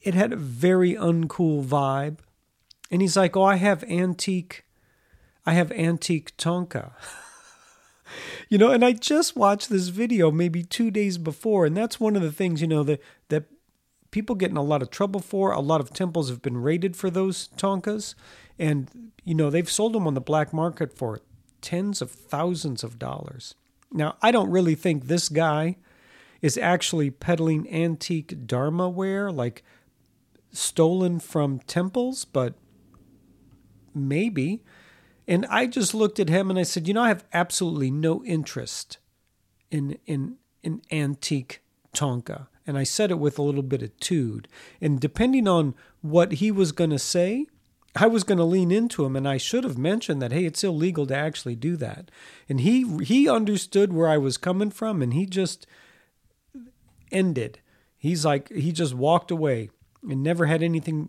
it 0.00 0.14
had 0.14 0.32
a 0.32 0.36
very 0.36 0.94
uncool 0.94 1.64
vibe. 1.64 2.18
And 2.90 3.00
he's 3.00 3.16
like, 3.16 3.36
Oh, 3.36 3.44
I 3.44 3.54
have 3.54 3.84
antique, 3.84 4.64
I 5.46 5.52
have 5.52 5.70
antique 5.70 6.36
thangka. 6.36 6.90
you 8.48 8.58
know, 8.58 8.72
and 8.72 8.84
I 8.84 8.94
just 8.94 9.36
watched 9.36 9.70
this 9.70 9.90
video 9.90 10.32
maybe 10.32 10.64
two 10.64 10.90
days 10.90 11.18
before, 11.18 11.66
and 11.66 11.76
that's 11.76 12.00
one 12.00 12.16
of 12.16 12.22
the 12.22 12.32
things, 12.32 12.60
you 12.60 12.66
know, 12.66 12.82
that 12.82 13.00
that 13.28 13.44
people 14.14 14.36
get 14.36 14.52
in 14.52 14.56
a 14.56 14.62
lot 14.62 14.80
of 14.80 14.90
trouble 14.90 15.18
for. 15.18 15.50
A 15.50 15.58
lot 15.58 15.80
of 15.80 15.92
temples 15.92 16.30
have 16.30 16.40
been 16.40 16.56
raided 16.56 16.94
for 16.96 17.10
those 17.10 17.48
thangkas, 17.56 18.14
and 18.60 19.10
you 19.24 19.34
know 19.34 19.50
they've 19.50 19.68
sold 19.68 19.92
them 19.92 20.06
on 20.06 20.14
the 20.14 20.20
black 20.20 20.52
market 20.52 20.96
for 20.96 21.20
tens 21.60 22.00
of 22.00 22.12
thousands 22.12 22.84
of 22.84 22.96
dollars. 22.96 23.56
Now, 23.90 24.14
I 24.22 24.30
don't 24.30 24.50
really 24.50 24.76
think 24.76 25.06
this 25.08 25.28
guy 25.28 25.78
is 26.40 26.56
actually 26.56 27.10
peddling 27.10 27.68
antique 27.68 28.46
Dharma 28.46 28.88
wear, 28.88 29.32
like 29.32 29.64
stolen 30.52 31.18
from 31.18 31.58
temples, 31.58 32.24
but 32.24 32.54
maybe. 33.96 34.62
And 35.26 35.44
I 35.46 35.66
just 35.66 35.92
looked 35.92 36.20
at 36.20 36.28
him 36.28 36.50
and 36.50 36.58
I 36.58 36.62
said, 36.62 36.86
you 36.86 36.94
know, 36.94 37.02
I 37.02 37.08
have 37.08 37.24
absolutely 37.32 37.90
no 37.90 38.24
interest 38.24 38.98
in 39.72 39.98
in 40.06 40.36
in 40.62 40.82
antique 40.92 41.62
thangka. 41.92 42.46
And 42.66 42.78
I 42.78 42.84
said 42.84 43.10
it 43.10 43.18
with 43.18 43.38
a 43.38 43.42
little 43.42 43.62
bit 43.62 43.82
of 43.82 43.98
tude. 44.00 44.48
And 44.80 45.00
depending 45.00 45.46
on 45.46 45.74
what 46.00 46.32
he 46.32 46.50
was 46.50 46.72
going 46.72 46.90
to 46.90 46.98
say, 46.98 47.46
I 47.96 48.06
was 48.06 48.24
going 48.24 48.38
to 48.38 48.44
lean 48.44 48.70
into 48.70 49.04
him 49.04 49.14
and 49.14 49.28
I 49.28 49.36
should 49.36 49.64
have 49.64 49.78
mentioned 49.78 50.20
that 50.20 50.32
hey, 50.32 50.44
it's 50.44 50.64
illegal 50.64 51.06
to 51.06 51.16
actually 51.16 51.54
do 51.54 51.76
that. 51.76 52.10
And 52.48 52.60
he 52.60 52.98
he 53.04 53.28
understood 53.28 53.92
where 53.92 54.08
I 54.08 54.18
was 54.18 54.36
coming 54.36 54.70
from 54.70 55.00
and 55.00 55.14
he 55.14 55.26
just 55.26 55.66
ended. 57.12 57.60
He's 57.96 58.24
like 58.24 58.50
he 58.52 58.72
just 58.72 58.94
walked 58.94 59.30
away 59.30 59.70
and 60.02 60.22
never 60.22 60.46
had 60.46 60.62
anything 60.62 61.08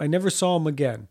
I 0.00 0.06
never 0.06 0.30
saw 0.30 0.56
him 0.56 0.66
again. 0.66 1.08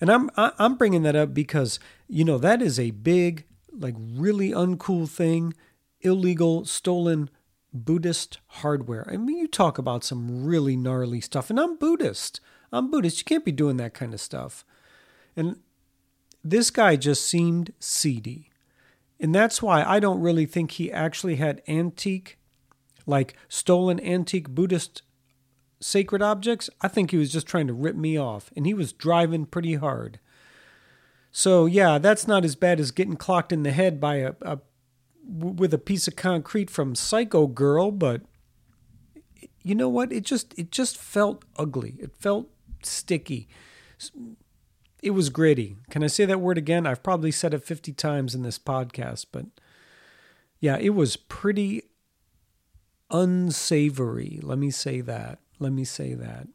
And 0.00 0.10
I'm 0.10 0.30
I'm 0.36 0.74
bringing 0.76 1.02
that 1.04 1.14
up 1.14 1.32
because 1.32 1.78
you 2.08 2.24
know 2.24 2.38
that 2.38 2.60
is 2.60 2.80
a 2.80 2.90
big 2.90 3.44
like 3.72 3.94
really 3.96 4.50
uncool 4.50 5.08
thing, 5.08 5.54
illegal 6.02 6.64
stolen 6.64 7.30
Buddhist 7.72 8.38
hardware. 8.46 9.08
I 9.10 9.16
mean, 9.16 9.38
you 9.38 9.48
talk 9.48 9.78
about 9.78 10.04
some 10.04 10.44
really 10.44 10.76
gnarly 10.76 11.20
stuff, 11.20 11.50
and 11.50 11.58
I'm 11.58 11.76
Buddhist. 11.76 12.40
I'm 12.70 12.90
Buddhist. 12.90 13.18
You 13.18 13.24
can't 13.24 13.44
be 13.44 13.52
doing 13.52 13.76
that 13.78 13.94
kind 13.94 14.12
of 14.12 14.20
stuff. 14.20 14.64
And 15.36 15.60
this 16.44 16.70
guy 16.70 16.96
just 16.96 17.26
seemed 17.26 17.72
seedy. 17.78 18.50
And 19.20 19.34
that's 19.34 19.62
why 19.62 19.84
I 19.84 20.00
don't 20.00 20.20
really 20.20 20.46
think 20.46 20.72
he 20.72 20.92
actually 20.92 21.36
had 21.36 21.62
antique, 21.68 22.38
like 23.06 23.36
stolen 23.48 24.00
antique 24.00 24.50
Buddhist 24.50 25.02
sacred 25.80 26.22
objects. 26.22 26.68
I 26.80 26.88
think 26.88 27.10
he 27.10 27.16
was 27.16 27.32
just 27.32 27.46
trying 27.46 27.66
to 27.68 27.72
rip 27.72 27.96
me 27.96 28.16
off, 28.16 28.50
and 28.56 28.66
he 28.66 28.74
was 28.74 28.92
driving 28.92 29.46
pretty 29.46 29.74
hard. 29.74 30.18
So, 31.30 31.66
yeah, 31.66 31.98
that's 31.98 32.26
not 32.28 32.44
as 32.44 32.56
bad 32.56 32.78
as 32.78 32.90
getting 32.90 33.16
clocked 33.16 33.52
in 33.52 33.62
the 33.62 33.70
head 33.70 34.00
by 34.00 34.16
a, 34.16 34.34
a 34.42 34.58
with 35.26 35.72
a 35.72 35.78
piece 35.78 36.08
of 36.08 36.16
concrete 36.16 36.70
from 36.70 36.94
Psycho 36.94 37.46
Girl, 37.46 37.90
but 37.90 38.22
you 39.62 39.74
know 39.74 39.88
what? 39.88 40.12
It 40.12 40.24
just 40.24 40.56
it 40.58 40.70
just 40.70 40.96
felt 40.96 41.44
ugly. 41.56 41.96
It 42.00 42.14
felt 42.18 42.48
sticky. 42.82 43.48
It 45.02 45.10
was 45.10 45.30
gritty. 45.30 45.76
Can 45.90 46.04
I 46.04 46.08
say 46.08 46.24
that 46.24 46.40
word 46.40 46.58
again? 46.58 46.86
I've 46.86 47.02
probably 47.02 47.30
said 47.30 47.54
it 47.54 47.64
50 47.64 47.92
times 47.92 48.34
in 48.34 48.42
this 48.42 48.58
podcast, 48.58 49.26
but 49.32 49.46
yeah, 50.60 50.78
it 50.80 50.90
was 50.90 51.16
pretty 51.16 51.82
unsavory. 53.10 54.40
Let 54.42 54.58
me 54.58 54.70
say 54.70 55.00
that. 55.00 55.40
Let 55.58 55.72
me 55.72 55.84
say 55.84 56.14
that. 56.14 56.48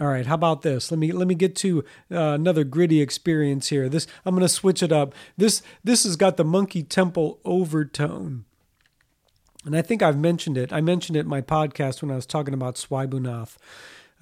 All 0.00 0.06
right, 0.06 0.26
how 0.26 0.34
about 0.34 0.62
this? 0.62 0.92
Let 0.92 0.98
me 0.98 1.10
let 1.10 1.26
me 1.26 1.34
get 1.34 1.56
to 1.56 1.84
uh, 2.10 2.34
another 2.34 2.62
gritty 2.62 3.00
experience 3.00 3.68
here. 3.68 3.88
This 3.88 4.06
I'm 4.24 4.34
going 4.34 4.46
to 4.46 4.48
switch 4.48 4.82
it 4.82 4.92
up. 4.92 5.12
This 5.36 5.60
this 5.82 6.04
has 6.04 6.14
got 6.16 6.36
the 6.36 6.44
Monkey 6.44 6.82
Temple 6.82 7.40
overtone. 7.44 8.44
And 9.64 9.76
I 9.76 9.82
think 9.82 10.02
I've 10.02 10.18
mentioned 10.18 10.56
it. 10.56 10.72
I 10.72 10.80
mentioned 10.80 11.16
it 11.16 11.20
in 11.20 11.28
my 11.28 11.40
podcast 11.40 12.00
when 12.00 12.12
I 12.12 12.14
was 12.14 12.26
talking 12.26 12.54
about 12.54 12.76
Swayambhunath 12.76 13.56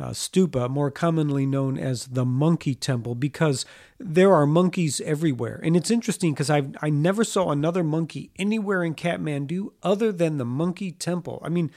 uh, 0.01 0.11
stupa, 0.11 0.69
more 0.69 0.91
commonly 0.91 1.47
known 1.47 1.79
as 1.79 2.07
the 2.09 2.25
Monkey 2.25 2.75
Temple, 2.75 3.15
because 3.15 3.65
there 3.99 4.35
are 4.35 4.47
monkeys 4.47 5.01
everywhere. 5.03 5.61
And 5.63 5.77
it's 5.77 5.91
interesting 5.91 6.33
because 6.33 6.51
I 6.51 6.65
I 6.81 6.91
never 6.91 7.23
saw 7.23 7.51
another 7.51 7.85
monkey 7.85 8.31
anywhere 8.39 8.83
in 8.83 8.95
Kathmandu 8.95 9.73
other 9.83 10.11
than 10.11 10.39
the 10.39 10.45
Monkey 10.45 10.91
Temple. 10.91 11.43
I 11.45 11.51
mean, 11.51 11.71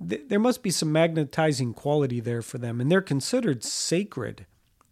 there 0.00 0.40
must 0.40 0.62
be 0.62 0.70
some 0.70 0.90
magnetizing 0.90 1.74
quality 1.74 2.20
there 2.20 2.40
for 2.40 2.56
them, 2.56 2.80
and 2.80 2.90
they're 2.90 3.02
considered 3.02 3.62
sacred 3.62 4.46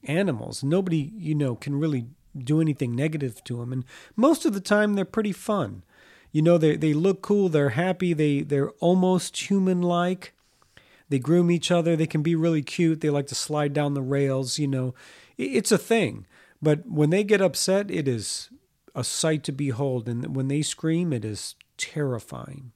animals. 0.05 0.63
Nobody, 0.63 1.13
you 1.17 1.35
know, 1.35 1.57
can 1.57 1.77
really 1.77 2.09
do 2.37 2.61
anything 2.61 2.95
negative 2.95 3.43
to 3.45 3.57
them, 3.57 3.73
and 3.73 3.85
most 4.17 4.45
of 4.45 4.53
the 4.53 4.61
time 4.61 4.95
they're 4.95 5.07
pretty 5.07 5.33
fun. 5.33 5.83
You 6.31 6.43
know, 6.43 6.59
they 6.59 6.77
they 6.77 6.93
look 6.93 7.23
cool, 7.23 7.49
they're 7.49 7.71
happy, 7.71 8.13
they 8.13 8.43
they're 8.43 8.71
almost 8.81 9.51
human 9.51 9.81
like. 9.81 10.35
They 11.09 11.19
groom 11.19 11.51
each 11.51 11.71
other. 11.71 11.97
They 11.97 12.07
can 12.07 12.23
be 12.23 12.35
really 12.35 12.61
cute. 12.61 13.01
They 13.01 13.09
like 13.09 13.29
to 13.29 13.35
slide 13.35 13.73
down 13.73 13.95
the 13.95 14.03
rails. 14.03 14.59
You 14.59 14.67
know, 14.67 14.95
it's 15.39 15.73
a 15.73 15.79
thing. 15.79 16.27
But 16.61 16.87
when 16.87 17.09
they 17.09 17.25
get 17.25 17.41
upset, 17.41 17.91
it 17.91 18.07
is 18.07 18.51
a 18.95 19.03
sight 19.03 19.43
to 19.45 19.53
behold. 19.53 20.07
And 20.07 20.37
when 20.37 20.49
they 20.49 20.61
scream, 20.61 21.15
it 21.15 21.25
is 21.25 21.55
terrifying 21.79 22.73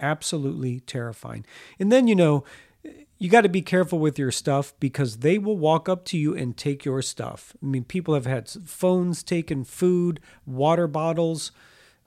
absolutely 0.00 0.80
terrifying. 0.80 1.44
And 1.78 1.90
then, 1.90 2.08
you 2.08 2.14
know, 2.14 2.44
you 3.18 3.28
got 3.30 3.42
to 3.42 3.48
be 3.48 3.62
careful 3.62 3.98
with 3.98 4.18
your 4.18 4.30
stuff 4.30 4.74
because 4.80 5.18
they 5.18 5.38
will 5.38 5.56
walk 5.56 5.88
up 5.88 6.04
to 6.06 6.18
you 6.18 6.34
and 6.34 6.56
take 6.56 6.84
your 6.84 7.00
stuff. 7.00 7.56
I 7.62 7.66
mean, 7.66 7.84
people 7.84 8.14
have 8.14 8.26
had 8.26 8.48
phones 8.48 9.22
taken, 9.22 9.64
food, 9.64 10.20
water 10.44 10.86
bottles, 10.86 11.52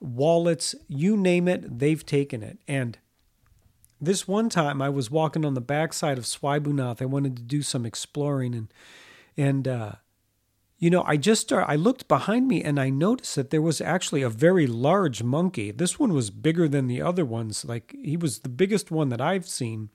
wallets, 0.00 0.74
you 0.86 1.16
name 1.16 1.48
it, 1.48 1.78
they've 1.78 2.04
taken 2.04 2.42
it. 2.42 2.58
And 2.68 2.98
this 4.00 4.28
one 4.28 4.48
time 4.48 4.80
I 4.80 4.90
was 4.90 5.10
walking 5.10 5.44
on 5.44 5.54
the 5.54 5.60
backside 5.60 6.18
of 6.18 6.24
Swayambhunath. 6.24 7.02
I 7.02 7.06
wanted 7.06 7.36
to 7.36 7.42
do 7.42 7.62
some 7.62 7.84
exploring 7.84 8.54
and 8.54 8.72
and 9.36 9.68
uh, 9.68 9.92
you 10.78 10.90
know, 10.90 11.02
I 11.04 11.16
just 11.16 11.52
I 11.52 11.74
looked 11.74 12.06
behind 12.06 12.46
me 12.46 12.62
and 12.62 12.78
I 12.78 12.88
noticed 12.88 13.34
that 13.34 13.50
there 13.50 13.62
was 13.62 13.80
actually 13.80 14.22
a 14.22 14.30
very 14.30 14.66
large 14.66 15.24
monkey. 15.24 15.72
This 15.72 15.98
one 15.98 16.12
was 16.12 16.30
bigger 16.30 16.68
than 16.68 16.86
the 16.86 17.02
other 17.02 17.24
ones. 17.24 17.64
Like 17.64 17.94
he 18.00 18.16
was 18.16 18.40
the 18.40 18.48
biggest 18.48 18.90
one 18.90 19.08
that 19.08 19.20
I've 19.20 19.48
seen. 19.48 19.90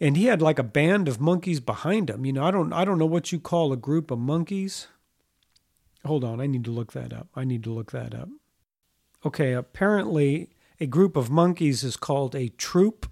And 0.00 0.16
he 0.16 0.24
had 0.24 0.40
like 0.40 0.58
a 0.58 0.64
band 0.64 1.06
of 1.06 1.20
monkeys 1.20 1.60
behind 1.60 2.08
him. 2.08 2.24
You 2.24 2.32
know, 2.32 2.44
I 2.44 2.50
don't 2.50 2.72
I 2.72 2.86
don't 2.86 2.98
know 2.98 3.06
what 3.06 3.30
you 3.30 3.38
call 3.38 3.72
a 3.72 3.76
group 3.76 4.10
of 4.10 4.18
monkeys. 4.18 4.88
Hold 6.06 6.24
on, 6.24 6.40
I 6.40 6.46
need 6.46 6.64
to 6.64 6.70
look 6.70 6.92
that 6.94 7.12
up. 7.12 7.28
I 7.36 7.44
need 7.44 7.62
to 7.64 7.72
look 7.72 7.92
that 7.92 8.14
up. 8.14 8.28
Okay, 9.24 9.52
apparently 9.52 10.48
a 10.80 10.86
group 10.86 11.14
of 11.14 11.30
monkeys 11.30 11.84
is 11.84 11.96
called 11.96 12.34
a 12.34 12.48
troop 12.48 13.10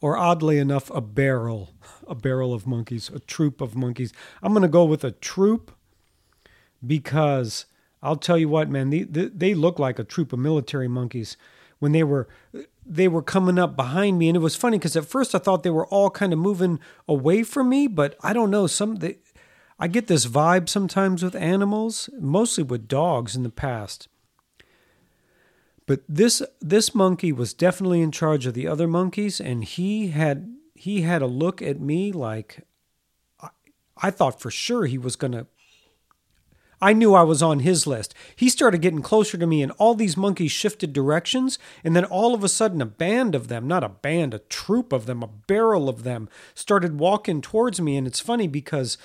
or 0.00 0.16
oddly 0.16 0.58
enough 0.58 0.90
a 0.90 1.00
barrel, 1.00 1.74
a 2.08 2.14
barrel 2.16 2.52
of 2.52 2.66
monkeys, 2.66 3.08
a 3.08 3.20
troop 3.20 3.60
of 3.60 3.76
monkeys. 3.76 4.12
I'm 4.42 4.52
going 4.52 4.62
to 4.62 4.68
go 4.68 4.84
with 4.84 5.04
a 5.04 5.12
troop 5.12 5.72
because 6.86 7.66
I'll 8.02 8.16
tell 8.16 8.38
you 8.38 8.48
what, 8.48 8.68
man, 8.68 8.90
they, 8.90 9.02
they 9.02 9.54
look 9.54 9.78
like 9.78 9.98
a 9.98 10.04
troop 10.04 10.32
of 10.32 10.38
military 10.38 10.88
monkeys 10.88 11.36
when 11.78 11.92
they 11.92 12.04
were 12.04 12.28
they 12.84 13.08
were 13.08 13.22
coming 13.22 13.58
up 13.58 13.76
behind 13.76 14.18
me. 14.18 14.28
And 14.28 14.36
it 14.36 14.40
was 14.40 14.56
funny 14.56 14.78
because 14.78 14.96
at 14.96 15.04
first 15.04 15.34
i 15.34 15.38
thought 15.38 15.62
they 15.62 15.70
were 15.70 15.86
all 15.86 16.10
kind 16.10 16.32
of 16.32 16.38
moving 16.38 16.80
away 17.06 17.42
from 17.42 17.68
me 17.68 17.86
but 17.86 18.16
i 18.22 18.32
don't 18.32 18.50
know 18.50 18.66
some 18.66 18.96
they, 18.96 19.18
i 19.78 19.86
get 19.86 20.06
this 20.06 20.26
vibe 20.26 20.68
sometimes 20.68 21.22
with 21.22 21.36
animals 21.36 22.08
mostly 22.18 22.64
with 22.64 22.88
dogs 22.88 23.36
in 23.36 23.42
the 23.42 23.50
past. 23.50 24.08
But 25.86 26.02
this 26.06 26.42
this 26.60 26.94
monkey 26.94 27.32
was 27.32 27.54
definitely 27.54 28.02
in 28.02 28.12
charge 28.12 28.44
of 28.46 28.54
the 28.54 28.66
other 28.68 28.86
monkeys 28.86 29.40
and 29.40 29.64
he 29.64 30.08
had 30.08 30.54
he 30.74 31.02
had 31.02 31.22
a 31.22 31.26
look 31.26 31.62
at 31.62 31.80
me 31.80 32.12
like 32.12 32.66
i, 33.40 33.48
I 33.96 34.10
thought 34.10 34.40
for 34.40 34.50
sure 34.50 34.86
he 34.86 34.98
was 34.98 35.16
to 35.32 35.46
I 36.80 36.92
knew 36.92 37.14
I 37.14 37.22
was 37.22 37.42
on 37.42 37.60
his 37.60 37.86
list. 37.86 38.14
He 38.36 38.48
started 38.48 38.82
getting 38.82 39.02
closer 39.02 39.36
to 39.36 39.46
me, 39.46 39.62
and 39.62 39.72
all 39.72 39.94
these 39.94 40.16
monkeys 40.16 40.52
shifted 40.52 40.92
directions. 40.92 41.58
And 41.82 41.96
then 41.96 42.04
all 42.04 42.34
of 42.34 42.44
a 42.44 42.48
sudden, 42.48 42.80
a 42.80 42.86
band 42.86 43.34
of 43.34 43.48
them 43.48 43.66
not 43.66 43.84
a 43.84 43.88
band, 43.88 44.34
a 44.34 44.38
troop 44.38 44.92
of 44.92 45.06
them, 45.06 45.22
a 45.22 45.28
barrel 45.28 45.88
of 45.88 46.02
them 46.02 46.28
started 46.54 46.98
walking 46.98 47.40
towards 47.40 47.80
me. 47.80 47.96
And 47.96 48.06
it's 48.06 48.20
funny 48.20 48.48
because 48.48 48.98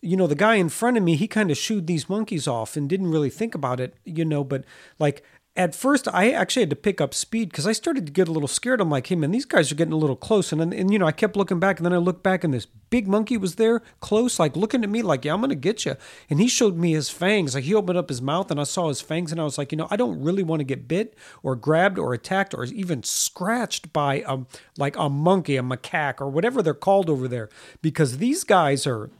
you 0.00 0.16
know, 0.16 0.28
the 0.28 0.34
guy 0.34 0.54
in 0.54 0.68
front 0.68 0.96
of 0.96 1.02
me, 1.02 1.16
he 1.16 1.26
kind 1.26 1.50
of 1.50 1.58
shooed 1.58 1.86
these 1.86 2.08
monkeys 2.08 2.46
off 2.46 2.76
and 2.76 2.88
didn't 2.88 3.10
really 3.10 3.30
think 3.30 3.54
about 3.54 3.80
it, 3.80 3.96
you 4.04 4.24
know, 4.24 4.44
but 4.44 4.64
like 4.98 5.24
at 5.58 5.74
first 5.74 6.06
I 6.14 6.30
actually 6.30 6.62
had 6.62 6.70
to 6.70 6.76
pick 6.76 7.00
up 7.00 7.12
speed 7.12 7.50
because 7.50 7.66
I 7.66 7.72
started 7.72 8.06
to 8.06 8.12
get 8.12 8.28
a 8.28 8.32
little 8.32 8.46
scared. 8.46 8.80
I'm 8.80 8.90
like, 8.90 9.08
hey 9.08 9.16
man, 9.16 9.32
these 9.32 9.44
guys 9.44 9.72
are 9.72 9.74
getting 9.74 9.92
a 9.92 9.96
little 9.96 10.14
close. 10.14 10.52
And, 10.52 10.60
then 10.60 10.72
and 10.72 10.92
you 10.92 11.00
know, 11.00 11.06
I 11.06 11.10
kept 11.10 11.36
looking 11.36 11.58
back 11.58 11.78
and 11.78 11.84
then 11.84 11.92
I 11.92 11.96
looked 11.96 12.22
back 12.22 12.44
and 12.44 12.54
this 12.54 12.64
big 12.64 13.08
monkey 13.08 13.36
was 13.36 13.56
there 13.56 13.82
close, 13.98 14.38
like 14.38 14.56
looking 14.56 14.84
at 14.84 14.88
me 14.88 15.02
like, 15.02 15.24
yeah, 15.24 15.34
I'm 15.34 15.42
to 15.42 15.56
get 15.56 15.84
you. 15.84 15.96
And 16.30 16.40
he 16.40 16.46
showed 16.46 16.76
me 16.76 16.92
his 16.92 17.10
fangs. 17.10 17.56
Like 17.56 17.64
he 17.64 17.74
opened 17.74 17.98
up 17.98 18.08
his 18.08 18.22
mouth 18.22 18.52
and 18.52 18.60
I 18.60 18.62
saw 18.62 18.86
his 18.86 19.00
fangs 19.00 19.32
and 19.32 19.40
I 19.40 19.44
was 19.44 19.58
like, 19.58 19.72
you 19.72 19.78
know, 19.78 19.88
I 19.90 19.96
don't 19.96 20.22
really 20.22 20.44
want 20.44 20.60
to 20.60 20.64
get 20.64 20.86
bit 20.86 21.16
or 21.42 21.56
grabbed 21.56 21.98
or 21.98 22.14
attacked 22.14 22.54
or 22.54 22.64
even 22.66 23.02
scratched 23.02 23.92
by 23.92 24.22
a, 24.28 24.38
like 24.76 24.96
a 24.96 25.08
monkey, 25.08 25.56
a 25.56 25.62
macaque 25.62 26.20
or 26.20 26.30
whatever 26.30 26.62
they're 26.62 26.72
called 26.72 27.10
over 27.10 27.26
there 27.26 27.48
because 27.82 28.18
these 28.18 28.44
guys 28.44 28.86
are, 28.86 29.10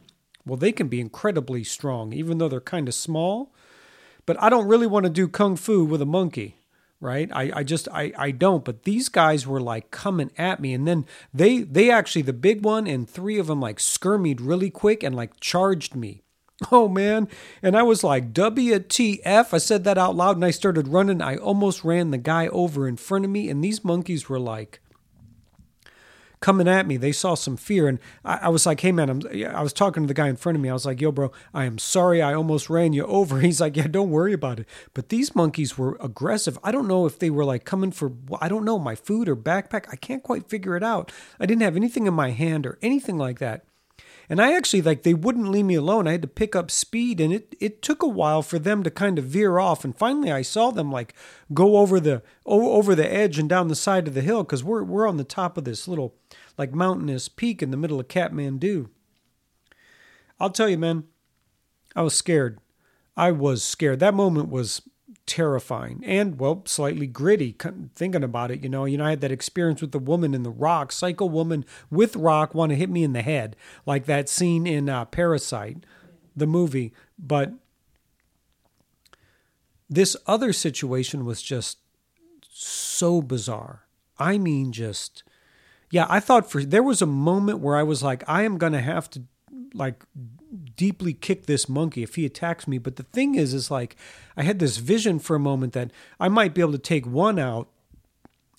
well, 0.46 0.56
they 0.56 0.70
can 0.70 0.86
be 0.86 1.00
incredibly 1.00 1.64
strong, 1.64 2.12
even 2.12 2.38
though 2.38 2.48
they're 2.48 2.60
kind 2.60 2.86
of 2.86 2.94
small 2.94 3.52
but 4.28 4.36
I 4.42 4.50
don't 4.50 4.68
really 4.68 4.86
want 4.86 5.04
to 5.04 5.10
do 5.10 5.26
kung 5.26 5.56
fu 5.56 5.86
with 5.86 6.02
a 6.02 6.06
monkey 6.06 6.58
right? 7.00 7.30
I, 7.32 7.52
I 7.56 7.62
just 7.62 7.88
I, 7.92 8.12
I 8.18 8.30
don't. 8.30 8.64
But 8.64 8.82
these 8.82 9.08
guys 9.08 9.46
were 9.46 9.60
like 9.60 9.90
coming 9.90 10.30
at 10.36 10.60
me. 10.60 10.74
And 10.74 10.86
then 10.86 11.06
they 11.32 11.60
they 11.60 11.90
actually 11.90 12.22
the 12.22 12.32
big 12.32 12.64
one 12.64 12.86
and 12.86 13.08
three 13.08 13.38
of 13.38 13.46
them 13.46 13.60
like 13.60 13.78
skirmied 13.80 14.40
really 14.40 14.70
quick 14.70 15.02
and 15.02 15.14
like 15.14 15.40
charged 15.40 15.94
me. 15.94 16.22
Oh 16.72 16.88
man. 16.88 17.28
And 17.62 17.76
i 17.76 17.84
was 17.84 18.02
like 18.02 18.32
wtf 18.32 19.54
i 19.54 19.58
said 19.58 19.84
that 19.84 19.96
out 19.96 20.16
loud 20.16 20.34
and 20.36 20.44
i 20.44 20.50
started 20.50 20.88
running. 20.88 21.22
I 21.22 21.36
almost 21.36 21.84
ran 21.84 22.10
the 22.10 22.18
guy 22.18 22.48
over 22.48 22.88
in 22.88 22.96
front 22.96 23.24
of 23.24 23.30
me. 23.30 23.48
And 23.48 23.62
these 23.62 23.84
monkeys 23.84 24.28
were 24.28 24.40
like 24.40 24.80
coming 26.40 26.68
at 26.68 26.86
me. 26.86 26.96
They 26.96 27.12
saw 27.12 27.34
some 27.34 27.56
fear, 27.56 27.88
and 27.88 27.98
I, 28.24 28.38
I, 28.42 28.48
was 28.48 28.66
like, 28.66 28.80
"Hey, 28.80 28.92
man," 28.92 29.10
I'm, 29.10 29.22
I 29.46 29.62
was 29.62 29.72
talking 29.72 30.02
to 30.02 30.06
the 30.06 30.14
guy 30.14 30.28
in 30.28 30.36
front 30.36 30.56
of 30.56 30.62
me. 30.62 30.68
I 30.68 30.72
was 30.72 30.86
like, 30.86 31.00
"Yo, 31.00 31.12
bro, 31.12 31.32
I 31.52 31.64
am 31.64 31.78
sorry. 31.78 32.22
I 32.22 32.34
almost 32.34 32.70
ran 32.70 32.92
you 32.92 33.04
over." 33.06 33.40
He's 33.48 33.60
like, 33.60 33.76
"Yeah, 33.76 33.86
don't 33.88 34.10
worry 34.10 34.32
about 34.32 34.60
it." 34.60 34.68
But 34.94 35.08
these 35.08 35.34
monkeys 35.34 35.76
were 35.76 35.96
aggressive. 36.00 36.58
I 36.62 36.72
don't 36.72 36.88
know 36.88 37.06
if 37.06 37.18
they 37.18 37.30
were 37.30 37.44
like 37.44 37.64
coming 37.64 37.92
for 37.92 38.12
I 38.40 38.48
don't 38.48 38.64
know 38.64 38.78
my 38.78 38.94
food 38.94 39.28
or 39.28 39.36
backpack. 39.36 39.86
I 39.90 39.96
can't 39.96 40.22
quite 40.22 40.48
figure 40.48 40.76
it 40.76 40.82
out. 40.82 41.12
I 41.40 41.46
didn't 41.46 41.62
have 41.62 41.76
anything 41.76 42.06
in 42.06 42.14
my 42.14 42.30
hand 42.30 42.66
or 42.66 42.78
anything 42.82 43.18
like 43.18 43.38
that. 43.38 43.64
And 44.30 44.42
I 44.42 44.54
actually 44.54 44.82
like 44.82 45.02
they 45.02 45.14
wouldn't 45.14 45.48
leave 45.48 45.64
me 45.64 45.74
alone. 45.74 46.06
I 46.06 46.12
had 46.12 46.22
to 46.22 46.28
pick 46.28 46.54
up 46.54 46.70
speed 46.70 47.20
and 47.20 47.32
it 47.32 47.54
it 47.60 47.80
took 47.80 48.02
a 48.02 48.08
while 48.08 48.42
for 48.42 48.58
them 48.58 48.82
to 48.82 48.90
kind 48.90 49.18
of 49.18 49.24
veer 49.24 49.58
off 49.58 49.84
and 49.84 49.96
finally 49.96 50.30
I 50.30 50.42
saw 50.42 50.70
them 50.70 50.92
like 50.92 51.14
go 51.54 51.78
over 51.78 51.98
the 51.98 52.22
over 52.44 52.94
the 52.94 53.10
edge 53.10 53.38
and 53.38 53.48
down 53.48 53.68
the 53.68 53.74
side 53.74 54.06
of 54.06 54.14
the 54.14 54.20
hill 54.20 54.44
cuz 54.44 54.62
we're 54.62 54.82
we're 54.82 55.08
on 55.08 55.16
the 55.16 55.24
top 55.24 55.56
of 55.56 55.64
this 55.64 55.88
little 55.88 56.14
like 56.58 56.74
mountainous 56.74 57.28
peak 57.28 57.62
in 57.62 57.70
the 57.70 57.76
middle 57.76 58.00
of 58.00 58.08
Kathmandu. 58.08 58.90
I'll 60.38 60.50
tell 60.50 60.68
you 60.68 60.78
man, 60.78 61.04
I 61.96 62.02
was 62.02 62.14
scared. 62.14 62.58
I 63.16 63.32
was 63.32 63.62
scared. 63.62 64.00
That 64.00 64.14
moment 64.14 64.50
was 64.50 64.82
terrifying 65.28 66.02
and 66.06 66.40
well 66.40 66.62
slightly 66.64 67.06
gritty 67.06 67.54
thinking 67.94 68.24
about 68.24 68.50
it 68.50 68.62
you 68.62 68.68
know 68.68 68.86
you 68.86 68.96
know 68.96 69.04
i 69.04 69.10
had 69.10 69.20
that 69.20 69.30
experience 69.30 69.82
with 69.82 69.92
the 69.92 69.98
woman 69.98 70.32
in 70.32 70.42
the 70.42 70.50
rock 70.50 70.90
psycho 70.90 71.26
woman 71.26 71.66
with 71.90 72.16
rock 72.16 72.54
want 72.54 72.70
to 72.70 72.76
hit 72.76 72.88
me 72.88 73.04
in 73.04 73.12
the 73.12 73.20
head 73.20 73.54
like 73.84 74.06
that 74.06 74.26
scene 74.26 74.66
in 74.66 74.88
uh, 74.88 75.04
parasite 75.04 75.84
the 76.34 76.46
movie 76.46 76.94
but 77.18 77.52
this 79.90 80.16
other 80.26 80.50
situation 80.50 81.26
was 81.26 81.42
just 81.42 81.76
so 82.50 83.20
bizarre 83.20 83.84
i 84.18 84.38
mean 84.38 84.72
just 84.72 85.22
yeah 85.90 86.06
i 86.08 86.20
thought 86.20 86.50
for 86.50 86.62
there 86.62 86.82
was 86.82 87.02
a 87.02 87.06
moment 87.06 87.58
where 87.60 87.76
i 87.76 87.82
was 87.82 88.02
like 88.02 88.22
i 88.28 88.42
am 88.42 88.58
going 88.58 88.72
to 88.72 88.80
have 88.80 89.08
to 89.08 89.22
like 89.74 90.04
deeply 90.76 91.12
kick 91.12 91.46
this 91.46 91.68
monkey 91.68 92.02
if 92.02 92.14
he 92.14 92.24
attacks 92.24 92.66
me. 92.66 92.78
But 92.78 92.96
the 92.96 93.02
thing 93.02 93.34
is, 93.34 93.54
is 93.54 93.70
like 93.70 93.96
I 94.36 94.42
had 94.42 94.58
this 94.58 94.78
vision 94.78 95.18
for 95.18 95.36
a 95.36 95.40
moment 95.40 95.72
that 95.74 95.90
I 96.18 96.28
might 96.28 96.54
be 96.54 96.60
able 96.60 96.72
to 96.72 96.78
take 96.78 97.06
one 97.06 97.38
out, 97.38 97.68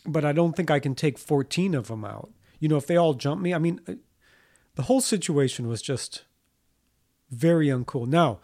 but 0.06 0.26
I 0.26 0.32
don't 0.32 0.56
think 0.56 0.70
I 0.70 0.80
can 0.80 0.96
take 0.96 1.18
14 1.18 1.74
of 1.74 1.88
them 1.88 2.06
out. 2.06 2.30
You 2.60 2.68
know, 2.68 2.78
if 2.78 2.88
they 2.88 2.98
all 2.98 3.14
jump 3.14 3.42
me, 3.42 3.54
I 3.54 3.58
mean, 3.58 3.80
uh, 3.88 3.94
the 4.76 4.84
whole 4.84 5.02
situation 5.02 5.68
was 5.68 5.82
just 5.82 6.24
very 7.32 7.68
uncool. 7.68 8.08
Now, 8.08 8.40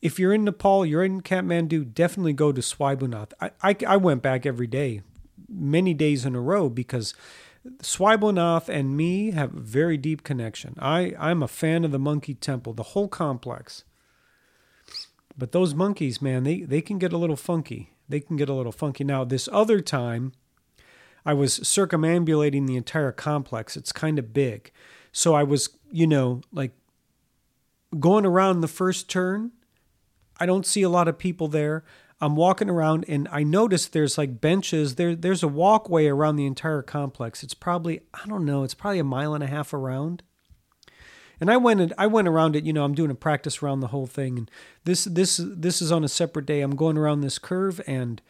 if 0.00 0.18
you're 0.18 0.34
in 0.34 0.44
Nepal, 0.44 0.84
you're 0.84 1.04
in 1.04 1.22
Kathmandu, 1.22 1.92
definitely 1.92 2.34
go 2.34 2.52
to 2.52 2.60
Swayambhunath. 2.60 3.32
I, 3.40 3.50
I, 3.62 3.76
I 3.86 3.96
went 3.96 4.22
back 4.22 4.44
every 4.44 4.66
day, 4.66 5.02
many 5.48 5.94
days 5.94 6.24
in 6.26 6.34
a 6.34 6.40
row, 6.40 6.68
because 6.68 7.14
Swayambhunath 7.78 8.68
and 8.68 8.96
me 8.96 9.30
have 9.30 9.56
a 9.56 9.60
very 9.60 9.96
deep 9.96 10.22
connection. 10.22 10.74
I, 10.78 11.14
I'm 11.18 11.42
a 11.42 11.48
fan 11.48 11.84
of 11.84 11.92
the 11.92 11.98
monkey 11.98 12.34
temple, 12.34 12.72
the 12.72 12.82
whole 12.82 13.08
complex. 13.08 13.84
But 15.36 15.52
those 15.52 15.74
monkeys, 15.74 16.22
man, 16.22 16.44
they, 16.44 16.60
they 16.60 16.80
can 16.80 16.98
get 16.98 17.12
a 17.12 17.18
little 17.18 17.36
funky. 17.36 17.94
They 18.08 18.20
can 18.20 18.36
get 18.36 18.48
a 18.48 18.54
little 18.54 18.72
funky. 18.72 19.02
Now, 19.02 19.24
this 19.24 19.48
other 19.50 19.80
time, 19.80 20.32
I 21.24 21.32
was 21.32 21.54
circumambulating 21.66 22.66
the 22.66 22.76
entire 22.76 23.12
complex. 23.12 23.76
It's 23.76 23.92
kind 23.92 24.18
of 24.18 24.34
big. 24.34 24.70
So 25.10 25.34
I 25.34 25.42
was, 25.42 25.70
you 25.90 26.06
know, 26.06 26.42
like 26.52 26.72
going 27.98 28.26
around 28.26 28.60
the 28.60 28.68
first 28.68 29.08
turn. 29.08 29.52
I 30.38 30.46
don't 30.46 30.66
see 30.66 30.82
a 30.82 30.88
lot 30.88 31.08
of 31.08 31.18
people 31.18 31.48
there. 31.48 31.84
I'm 32.24 32.36
walking 32.36 32.70
around 32.70 33.04
and 33.06 33.28
I 33.30 33.42
notice 33.42 33.86
there's 33.86 34.16
like 34.16 34.40
benches. 34.40 34.94
There, 34.94 35.14
there's 35.14 35.42
a 35.42 35.48
walkway 35.48 36.06
around 36.06 36.36
the 36.36 36.46
entire 36.46 36.80
complex. 36.80 37.42
It's 37.42 37.52
probably 37.52 38.00
I 38.14 38.26
don't 38.26 38.46
know. 38.46 38.64
It's 38.64 38.72
probably 38.72 38.98
a 38.98 39.04
mile 39.04 39.34
and 39.34 39.44
a 39.44 39.46
half 39.46 39.74
around. 39.74 40.22
And 41.38 41.50
I 41.50 41.58
went 41.58 41.82
and 41.82 41.92
I 41.98 42.06
went 42.06 42.26
around 42.26 42.56
it. 42.56 42.64
You 42.64 42.72
know, 42.72 42.82
I'm 42.82 42.94
doing 42.94 43.10
a 43.10 43.14
practice 43.14 43.62
around 43.62 43.80
the 43.80 43.88
whole 43.88 44.06
thing. 44.06 44.38
And 44.38 44.50
this 44.84 45.04
this 45.04 45.38
this 45.42 45.82
is 45.82 45.92
on 45.92 46.02
a 46.02 46.08
separate 46.08 46.46
day. 46.46 46.62
I'm 46.62 46.76
going 46.76 46.96
around 46.96 47.20
this 47.20 47.38
curve 47.38 47.80
and. 47.86 48.22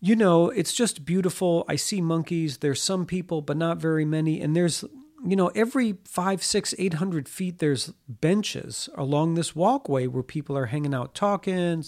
You 0.00 0.16
know, 0.16 0.50
it's 0.50 0.74
just 0.74 1.06
beautiful. 1.06 1.64
I 1.66 1.76
see 1.76 2.02
monkeys. 2.02 2.58
There's 2.58 2.82
some 2.82 3.06
people, 3.06 3.40
but 3.40 3.56
not 3.56 3.78
very 3.78 4.04
many. 4.04 4.38
And 4.42 4.54
there's 4.54 4.84
you 5.26 5.34
know, 5.34 5.48
every 5.54 5.96
five, 6.04 6.42
six, 6.42 6.74
eight 6.76 6.94
hundred 6.94 7.26
feet, 7.26 7.58
there's 7.58 7.94
benches 8.06 8.90
along 8.96 9.32
this 9.32 9.56
walkway 9.56 10.06
where 10.06 10.22
people 10.22 10.58
are 10.58 10.66
hanging 10.66 10.92
out, 10.92 11.14
talking, 11.14 11.82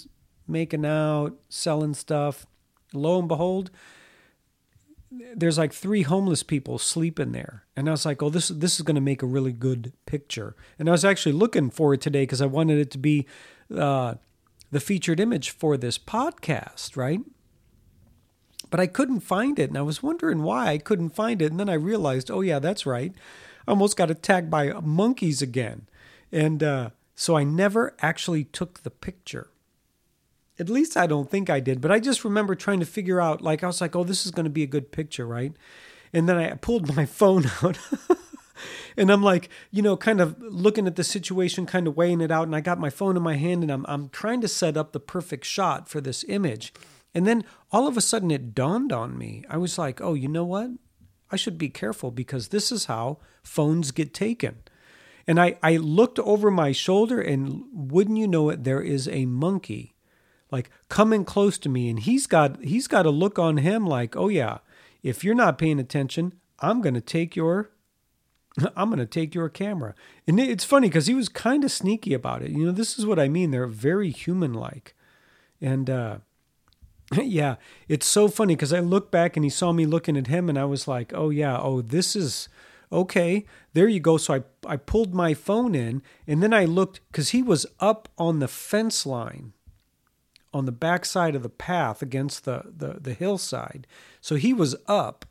making 0.48 0.84
out, 0.84 1.34
selling 1.48 1.94
stuff. 1.94 2.46
Lo 2.92 3.18
and 3.18 3.28
behold, 3.28 3.70
there's 5.34 5.58
like 5.58 5.72
three 5.72 6.02
homeless 6.02 6.42
people 6.42 6.78
sleeping 6.78 7.32
there. 7.32 7.64
And 7.76 7.88
I 7.88 7.92
was 7.92 8.04
like, 8.06 8.22
oh, 8.22 8.30
this, 8.30 8.48
this 8.48 8.76
is 8.76 8.82
going 8.82 8.96
to 8.96 9.00
make 9.00 9.22
a 9.22 9.26
really 9.26 9.52
good 9.52 9.92
picture. 10.04 10.56
And 10.78 10.88
I 10.88 10.92
was 10.92 11.04
actually 11.04 11.32
looking 11.32 11.70
for 11.70 11.94
it 11.94 12.00
today 12.00 12.22
because 12.22 12.42
I 12.42 12.46
wanted 12.46 12.78
it 12.78 12.90
to 12.92 12.98
be 12.98 13.26
uh, 13.74 14.14
the 14.70 14.80
featured 14.80 15.20
image 15.20 15.50
for 15.50 15.76
this 15.76 15.98
podcast, 15.98 16.96
right? 16.96 17.20
But 18.70 18.80
I 18.80 18.86
couldn't 18.86 19.20
find 19.20 19.58
it. 19.58 19.70
And 19.70 19.78
I 19.78 19.82
was 19.82 20.02
wondering 20.02 20.42
why 20.42 20.68
I 20.68 20.78
couldn't 20.78 21.10
find 21.10 21.40
it. 21.40 21.50
And 21.50 21.60
then 21.60 21.68
I 21.68 21.74
realized, 21.74 22.30
oh, 22.30 22.40
yeah, 22.40 22.58
that's 22.58 22.84
right. 22.84 23.12
I 23.66 23.70
almost 23.70 23.96
got 23.96 24.10
attacked 24.10 24.50
by 24.50 24.72
monkeys 24.72 25.40
again. 25.40 25.88
And 26.32 26.62
uh, 26.62 26.90
so 27.14 27.36
I 27.36 27.44
never 27.44 27.94
actually 28.00 28.44
took 28.44 28.82
the 28.82 28.90
picture. 28.90 29.50
At 30.58 30.70
least 30.70 30.96
I 30.96 31.06
don't 31.06 31.30
think 31.30 31.50
I 31.50 31.60
did, 31.60 31.80
but 31.80 31.92
I 31.92 32.00
just 32.00 32.24
remember 32.24 32.54
trying 32.54 32.80
to 32.80 32.86
figure 32.86 33.20
out, 33.20 33.42
like, 33.42 33.62
I 33.62 33.66
was 33.66 33.80
like, 33.80 33.94
oh, 33.94 34.04
this 34.04 34.24
is 34.24 34.32
going 34.32 34.44
to 34.44 34.50
be 34.50 34.62
a 34.62 34.66
good 34.66 34.90
picture, 34.90 35.26
right? 35.26 35.52
And 36.12 36.28
then 36.28 36.36
I 36.36 36.54
pulled 36.54 36.96
my 36.96 37.04
phone 37.04 37.50
out. 37.62 37.78
and 38.96 39.10
I'm 39.10 39.22
like, 39.22 39.50
you 39.70 39.82
know, 39.82 39.96
kind 39.96 40.20
of 40.20 40.40
looking 40.40 40.86
at 40.86 40.96
the 40.96 41.04
situation, 41.04 41.66
kind 41.66 41.86
of 41.86 41.96
weighing 41.96 42.20
it 42.20 42.30
out. 42.30 42.46
And 42.46 42.56
I 42.56 42.60
got 42.60 42.78
my 42.78 42.90
phone 42.90 43.16
in 43.16 43.22
my 43.22 43.36
hand 43.36 43.62
and 43.62 43.70
I'm, 43.70 43.84
I'm 43.86 44.08
trying 44.08 44.40
to 44.40 44.48
set 44.48 44.76
up 44.76 44.92
the 44.92 45.00
perfect 45.00 45.44
shot 45.44 45.88
for 45.88 46.00
this 46.00 46.24
image. 46.28 46.72
And 47.14 47.26
then 47.26 47.44
all 47.70 47.86
of 47.86 47.96
a 47.96 48.02
sudden 48.02 48.30
it 48.30 48.54
dawned 48.54 48.92
on 48.92 49.18
me. 49.18 49.44
I 49.48 49.58
was 49.58 49.78
like, 49.78 50.00
oh, 50.00 50.14
you 50.14 50.28
know 50.28 50.44
what? 50.44 50.70
I 51.30 51.36
should 51.36 51.58
be 51.58 51.68
careful 51.68 52.10
because 52.10 52.48
this 52.48 52.70
is 52.70 52.86
how 52.86 53.18
phones 53.42 53.90
get 53.90 54.14
taken. 54.14 54.58
And 55.26 55.40
I, 55.40 55.58
I 55.62 55.76
looked 55.76 56.20
over 56.20 56.52
my 56.52 56.70
shoulder, 56.70 57.20
and 57.20 57.64
wouldn't 57.72 58.16
you 58.16 58.28
know 58.28 58.48
it, 58.50 58.62
there 58.62 58.80
is 58.80 59.08
a 59.08 59.26
monkey 59.26 59.95
like 60.50 60.70
coming 60.88 61.24
close 61.24 61.58
to 61.58 61.68
me 61.68 61.88
and 61.88 62.00
he's 62.00 62.26
got 62.26 62.62
he's 62.62 62.86
got 62.86 63.06
a 63.06 63.10
look 63.10 63.38
on 63.38 63.58
him 63.58 63.86
like 63.86 64.16
oh 64.16 64.28
yeah 64.28 64.58
if 65.02 65.24
you're 65.24 65.34
not 65.34 65.58
paying 65.58 65.78
attention 65.78 66.32
i'm 66.60 66.80
going 66.80 66.94
to 66.94 67.00
take 67.00 67.34
your 67.34 67.70
i'm 68.76 68.88
going 68.88 68.98
to 68.98 69.06
take 69.06 69.34
your 69.34 69.48
camera. 69.48 69.94
And 70.26 70.40
it's 70.40 70.64
funny 70.64 70.88
because 70.88 71.06
he 71.06 71.14
was 71.14 71.28
kind 71.28 71.64
of 71.64 71.70
sneaky 71.70 72.14
about 72.14 72.42
it. 72.42 72.50
You 72.50 72.66
know 72.66 72.72
this 72.72 72.98
is 72.98 73.06
what 73.06 73.18
i 73.18 73.28
mean 73.28 73.50
they're 73.50 73.66
very 73.66 74.10
human 74.10 74.52
like 74.52 74.94
and 75.60 75.88
uh 75.88 76.18
yeah 77.12 77.56
it's 77.88 78.06
so 78.06 78.28
funny 78.28 78.56
because 78.56 78.72
i 78.72 78.80
look 78.80 79.10
back 79.10 79.36
and 79.36 79.44
he 79.44 79.50
saw 79.50 79.72
me 79.72 79.86
looking 79.86 80.16
at 80.16 80.26
him 80.26 80.48
and 80.48 80.58
i 80.58 80.64
was 80.64 80.88
like 80.88 81.12
oh 81.14 81.30
yeah 81.30 81.58
oh 81.58 81.80
this 81.80 82.16
is 82.16 82.48
okay 82.92 83.44
there 83.74 83.88
you 83.88 84.00
go. 84.00 84.16
So 84.16 84.34
i 84.34 84.42
i 84.66 84.76
pulled 84.76 85.14
my 85.14 85.34
phone 85.34 85.74
in 85.74 86.02
and 86.26 86.42
then 86.42 86.52
i 86.52 86.64
looked 86.64 87.00
because 87.10 87.30
he 87.30 87.42
was 87.42 87.66
up 87.80 88.08
on 88.18 88.38
the 88.38 88.48
fence 88.48 89.06
line 89.06 89.52
on 90.56 90.64
the 90.64 90.72
backside 90.72 91.34
of 91.34 91.42
the 91.42 91.50
path 91.50 92.00
against 92.00 92.46
the, 92.46 92.62
the, 92.74 92.96
the 92.98 93.12
hillside. 93.12 93.86
So 94.22 94.36
he 94.36 94.54
was 94.54 94.74
up. 94.86 95.26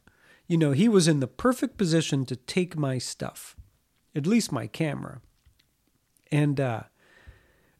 You 0.47 0.55
know, 0.55 0.71
he 0.71 0.87
was 0.87 1.07
in 1.07 1.19
the 1.19 1.27
perfect 1.27 1.77
position 1.77 2.25
to 2.25 2.35
take 2.35 2.77
my 2.77 2.99
stuff, 2.99 3.55
at 4.15 4.27
least 4.27 4.51
my 4.51 4.67
camera. 4.67 5.21
And 6.31 6.59
uh, 6.59 6.83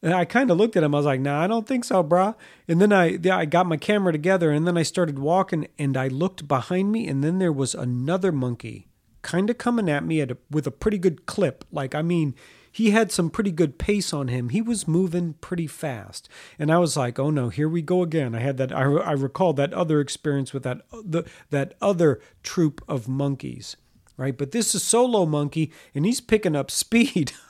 and 0.02 0.12
I 0.12 0.24
kind 0.24 0.50
of 0.50 0.56
looked 0.56 0.76
at 0.76 0.82
him. 0.82 0.94
I 0.94 0.98
was 0.98 1.06
like, 1.06 1.20
"Nah, 1.20 1.40
I 1.40 1.46
don't 1.46 1.68
think 1.68 1.84
so, 1.84 2.02
brah." 2.02 2.34
And 2.66 2.80
then 2.80 2.92
I, 2.92 3.18
I 3.30 3.44
got 3.44 3.66
my 3.66 3.76
camera 3.76 4.10
together, 4.10 4.50
and 4.50 4.66
then 4.66 4.76
I 4.76 4.82
started 4.82 5.18
walking, 5.20 5.68
and 5.78 5.96
I 5.96 6.08
looked 6.08 6.48
behind 6.48 6.90
me, 6.90 7.06
and 7.06 7.22
then 7.22 7.38
there 7.38 7.52
was 7.52 7.74
another 7.74 8.32
monkey, 8.32 8.88
kind 9.22 9.48
of 9.50 9.58
coming 9.58 9.88
at 9.88 10.04
me 10.04 10.20
at 10.20 10.32
a, 10.32 10.36
with 10.50 10.66
a 10.66 10.72
pretty 10.72 10.98
good 10.98 11.26
clip. 11.26 11.64
Like, 11.70 11.94
I 11.94 12.02
mean, 12.02 12.34
he 12.76 12.90
had 12.90 13.10
some 13.10 13.30
pretty 13.30 13.52
good 13.52 13.78
pace 13.78 14.12
on 14.12 14.28
him. 14.28 14.50
He 14.50 14.60
was 14.60 14.86
moving 14.86 15.32
pretty 15.40 15.66
fast, 15.66 16.28
and 16.58 16.70
I 16.70 16.76
was 16.76 16.94
like, 16.94 17.18
"Oh 17.18 17.30
no, 17.30 17.48
here 17.48 17.70
we 17.70 17.80
go 17.80 18.02
again." 18.02 18.34
I 18.34 18.40
had 18.40 18.58
that. 18.58 18.70
I, 18.70 18.82
I 18.82 19.12
recall 19.12 19.54
that 19.54 19.72
other 19.72 19.98
experience 19.98 20.52
with 20.52 20.62
that 20.64 20.82
the 20.92 21.24
that 21.48 21.72
other 21.80 22.20
troop 22.42 22.84
of 22.86 23.08
monkeys, 23.08 23.76
right? 24.18 24.36
But 24.36 24.50
this 24.50 24.74
is 24.74 24.82
solo 24.82 25.24
monkey, 25.24 25.72
and 25.94 26.04
he's 26.04 26.20
picking 26.20 26.54
up 26.54 26.70
speed. 26.70 27.32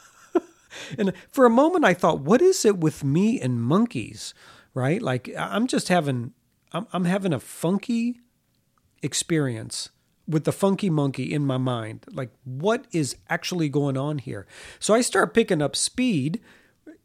And 0.99 1.15
for 1.31 1.47
a 1.47 1.51
moment, 1.51 1.87
I 1.87 1.95
thought, 1.95 2.21
what 2.21 2.43
is 2.43 2.67
it 2.67 2.77
with 2.77 3.03
me 3.03 3.41
and 3.41 3.63
monkeys, 3.63 4.35
right? 4.75 5.01
Like 5.01 5.31
I'm 5.35 5.67
just 5.67 5.89
having, 5.89 6.35
I'm, 6.73 6.87
I'm 6.93 7.07
having 7.07 7.33
a 7.33 7.41
funky 7.41 8.21
experience 9.03 9.89
with 10.29 10.45
the 10.45 10.53
funky 10.53 10.91
monkey 10.91 11.33
in 11.33 11.45
my 11.45 11.57
mind. 11.57 12.05
Like, 12.13 12.31
what 12.45 12.87
is 12.93 13.17
actually 13.29 13.69
going 13.69 13.97
on 13.97 14.19
here? 14.19 14.47
So 14.79 14.95
I 14.95 15.01
start 15.01 15.35
picking 15.35 15.63
up 15.63 15.77
speed, 15.77 16.41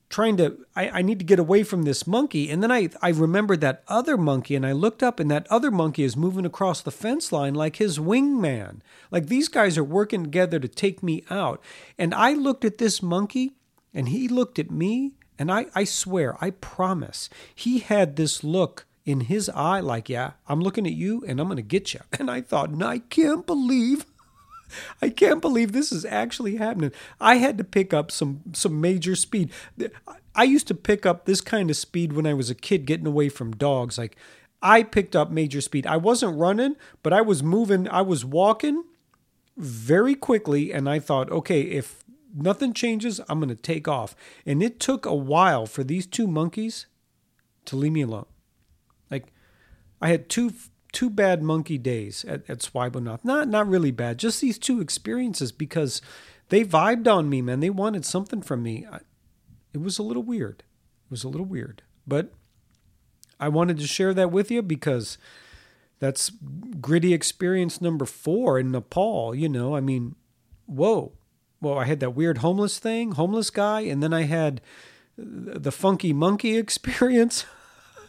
trying 0.09 0.37
to, 0.37 0.57
I, 0.75 0.89
I 0.89 1.01
need 1.01 1.19
to 1.19 1.25
get 1.25 1.39
away 1.39 1.63
from 1.63 1.83
this 1.83 2.05
monkey. 2.05 2.49
And 2.49 2.61
then 2.61 2.71
I, 2.71 2.89
I 3.01 3.09
remembered 3.09 3.61
that 3.61 3.83
other 3.87 4.17
monkey, 4.17 4.55
and 4.55 4.65
I 4.65 4.71
looked 4.71 5.03
up, 5.03 5.19
and 5.19 5.29
that 5.31 5.47
other 5.49 5.71
monkey 5.71 6.03
is 6.03 6.17
moving 6.17 6.45
across 6.45 6.81
the 6.81 6.91
fence 6.91 7.31
line 7.31 7.53
like 7.53 7.77
his 7.77 7.99
wingman. 7.99 8.79
Like 9.11 9.27
these 9.27 9.47
guys 9.47 9.77
are 9.77 9.83
working 9.83 10.23
together 10.23 10.59
to 10.59 10.67
take 10.67 11.01
me 11.01 11.23
out. 11.29 11.61
And 11.97 12.13
I 12.13 12.33
looked 12.33 12.65
at 12.65 12.77
this 12.77 13.01
monkey, 13.01 13.53
and 13.93 14.09
he 14.09 14.27
looked 14.27 14.59
at 14.59 14.71
me, 14.71 15.13
and 15.37 15.51
I, 15.51 15.67
I 15.75 15.83
swear, 15.85 16.37
I 16.43 16.51
promise, 16.51 17.29
he 17.53 17.79
had 17.79 18.15
this 18.15 18.43
look 18.43 18.85
in 19.05 19.21
his 19.21 19.49
eye 19.49 19.79
like, 19.79 20.09
yeah, 20.09 20.31
I'm 20.47 20.61
looking 20.61 20.85
at 20.85 20.93
you 20.93 21.23
and 21.27 21.39
I'm 21.39 21.47
going 21.47 21.57
to 21.57 21.63
get 21.63 21.93
you. 21.93 22.01
And 22.19 22.29
I 22.29 22.41
thought, 22.41 22.71
no, 22.71 22.87
I 22.87 22.99
can't 22.99 23.45
believe. 23.45 24.05
I 25.01 25.09
can't 25.09 25.41
believe 25.41 25.71
this 25.71 25.91
is 25.91 26.05
actually 26.05 26.57
happening. 26.57 26.91
I 27.19 27.35
had 27.35 27.57
to 27.57 27.63
pick 27.63 27.93
up 27.93 28.11
some 28.11 28.41
some 28.53 28.79
major 28.79 29.15
speed. 29.15 29.51
I 30.33 30.43
used 30.43 30.67
to 30.67 30.75
pick 30.75 31.05
up 31.05 31.25
this 31.25 31.41
kind 31.41 31.69
of 31.69 31.75
speed 31.75 32.13
when 32.13 32.25
I 32.25 32.33
was 32.33 32.49
a 32.49 32.55
kid 32.55 32.85
getting 32.85 33.07
away 33.07 33.27
from 33.27 33.51
dogs. 33.51 33.97
Like 33.97 34.15
I 34.61 34.83
picked 34.83 35.15
up 35.15 35.31
major 35.31 35.61
speed. 35.61 35.87
I 35.87 35.97
wasn't 35.97 36.37
running, 36.37 36.75
but 37.03 37.13
I 37.13 37.21
was 37.21 37.41
moving, 37.41 37.87
I 37.89 38.01
was 38.01 38.23
walking 38.23 38.83
very 39.57 40.15
quickly 40.15 40.71
and 40.71 40.87
I 40.87 40.99
thought, 40.99 41.31
okay, 41.31 41.61
if 41.61 42.03
nothing 42.33 42.73
changes, 42.73 43.19
I'm 43.27 43.39
going 43.39 43.49
to 43.49 43.55
take 43.55 43.87
off. 43.87 44.15
And 44.45 44.61
it 44.61 44.79
took 44.79 45.05
a 45.05 45.15
while 45.15 45.65
for 45.65 45.83
these 45.83 46.05
two 46.05 46.27
monkeys 46.27 46.85
to 47.65 47.75
leave 47.75 47.91
me 47.91 48.01
alone. 48.01 48.25
I 50.01 50.09
had 50.09 50.29
two 50.29 50.53
two 50.91 51.09
bad 51.09 51.41
monkey 51.41 51.77
days 51.77 52.25
at, 52.25 52.49
at 52.49 52.59
Swayambhunath. 52.59 53.23
Not 53.23 53.47
not 53.47 53.67
really 53.67 53.91
bad, 53.91 54.17
just 54.17 54.41
these 54.41 54.57
two 54.57 54.81
experiences 54.81 55.51
because 55.51 56.01
they 56.49 56.63
vibed 56.63 57.07
on 57.07 57.29
me, 57.29 57.41
man. 57.41 57.59
They 57.59 57.69
wanted 57.69 58.05
something 58.05 58.41
from 58.41 58.63
me. 58.63 58.85
I, 58.91 58.99
it 59.73 59.81
was 59.81 59.99
a 59.99 60.03
little 60.03 60.23
weird. 60.23 60.63
It 61.05 61.11
was 61.11 61.23
a 61.23 61.29
little 61.29 61.45
weird. 61.45 61.81
But 62.05 62.33
I 63.39 63.47
wanted 63.47 63.77
to 63.79 63.87
share 63.87 64.13
that 64.13 64.31
with 64.31 64.51
you 64.51 64.61
because 64.61 65.17
that's 65.99 66.31
gritty 66.81 67.13
experience 67.13 67.79
number 67.79 68.05
four 68.05 68.59
in 68.59 68.71
Nepal. 68.71 69.33
You 69.35 69.47
know, 69.47 69.75
I 69.75 69.79
mean, 69.79 70.15
whoa 70.65 71.13
well, 71.61 71.77
I 71.77 71.85
had 71.85 71.99
that 71.99 72.15
weird 72.15 72.39
homeless 72.39 72.79
thing, 72.79 73.11
homeless 73.11 73.51
guy, 73.51 73.81
and 73.81 74.01
then 74.01 74.13
I 74.13 74.23
had 74.23 74.61
the 75.15 75.71
funky 75.71 76.11
monkey 76.11 76.57
experience. 76.57 77.45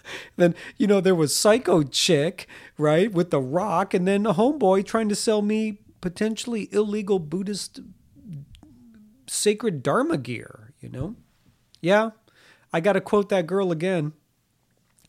then 0.36 0.54
you 0.76 0.86
know 0.86 1.00
there 1.00 1.14
was 1.14 1.34
psycho 1.34 1.82
chick 1.82 2.46
right 2.78 3.12
with 3.12 3.30
the 3.30 3.40
rock, 3.40 3.94
and 3.94 4.06
then 4.06 4.26
a 4.26 4.34
homeboy 4.34 4.84
trying 4.84 5.08
to 5.08 5.14
sell 5.14 5.42
me 5.42 5.78
potentially 6.00 6.68
illegal 6.72 7.18
Buddhist 7.18 7.80
sacred 9.26 9.82
Dharma 9.82 10.18
gear. 10.18 10.74
You 10.80 10.88
know, 10.88 11.16
yeah, 11.80 12.10
I 12.72 12.80
got 12.80 12.94
to 12.94 13.00
quote 13.00 13.28
that 13.28 13.46
girl 13.46 13.70
again, 13.70 14.12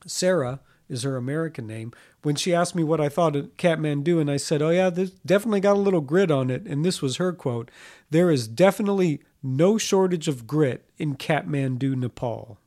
Sarah 0.06 0.60
is 0.90 1.04
her 1.04 1.18
American 1.18 1.66
name. 1.68 1.92
When 2.22 2.36
she 2.36 2.54
asked 2.54 2.76
me 2.76 2.84
what 2.84 3.02
I 3.02 3.10
thought 3.10 3.36
of 3.36 3.58
Kathmandu, 3.58 4.20
and 4.22 4.30
I 4.30 4.38
said, 4.38 4.62
"Oh 4.62 4.70
yeah, 4.70 4.90
this 4.90 5.12
definitely 5.26 5.60
got 5.60 5.76
a 5.76 5.80
little 5.80 6.02
grit 6.02 6.32
on 6.32 6.50
it," 6.50 6.66
and 6.66 6.86
this 6.86 7.02
was 7.02 7.18
her 7.18 7.34
quote: 7.34 7.70
"There 8.10 8.32
is 8.32 8.48
definitely 8.48 9.22
no 9.42 9.78
shortage 9.78 10.28
of 10.28 10.48
grit 10.48 10.90
in 10.98 11.16
Kathmandu, 11.16 11.96
Nepal." 11.96 12.60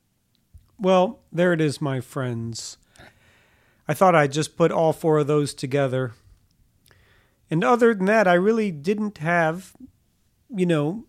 Well, 0.78 1.20
there 1.32 1.52
it 1.52 1.60
is, 1.60 1.80
my 1.80 2.00
friends. 2.00 2.76
I 3.88 3.94
thought 3.94 4.14
I'd 4.14 4.32
just 4.32 4.56
put 4.56 4.72
all 4.72 4.92
four 4.92 5.18
of 5.18 5.26
those 5.26 5.54
together. 5.54 6.12
And 7.50 7.62
other 7.62 7.94
than 7.94 8.06
that, 8.06 8.26
I 8.26 8.34
really 8.34 8.70
didn't 8.70 9.18
have, 9.18 9.74
you 10.54 10.66
know, 10.66 11.04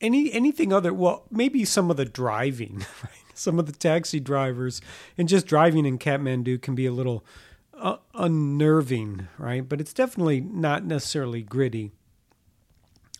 any 0.00 0.32
anything 0.32 0.72
other. 0.72 0.92
Well, 0.92 1.24
maybe 1.30 1.64
some 1.64 1.90
of 1.90 1.96
the 1.96 2.04
driving, 2.04 2.78
right? 3.02 3.12
some 3.34 3.58
of 3.58 3.66
the 3.66 3.72
taxi 3.72 4.20
drivers 4.20 4.80
and 5.16 5.28
just 5.28 5.46
driving 5.46 5.86
in 5.86 5.98
Kathmandu 5.98 6.60
can 6.60 6.74
be 6.74 6.86
a 6.86 6.92
little 6.92 7.24
uh, 7.74 7.96
unnerving, 8.14 9.28
right? 9.38 9.66
But 9.66 9.80
it's 9.80 9.92
definitely 9.92 10.40
not 10.40 10.84
necessarily 10.84 11.42
gritty. 11.42 11.92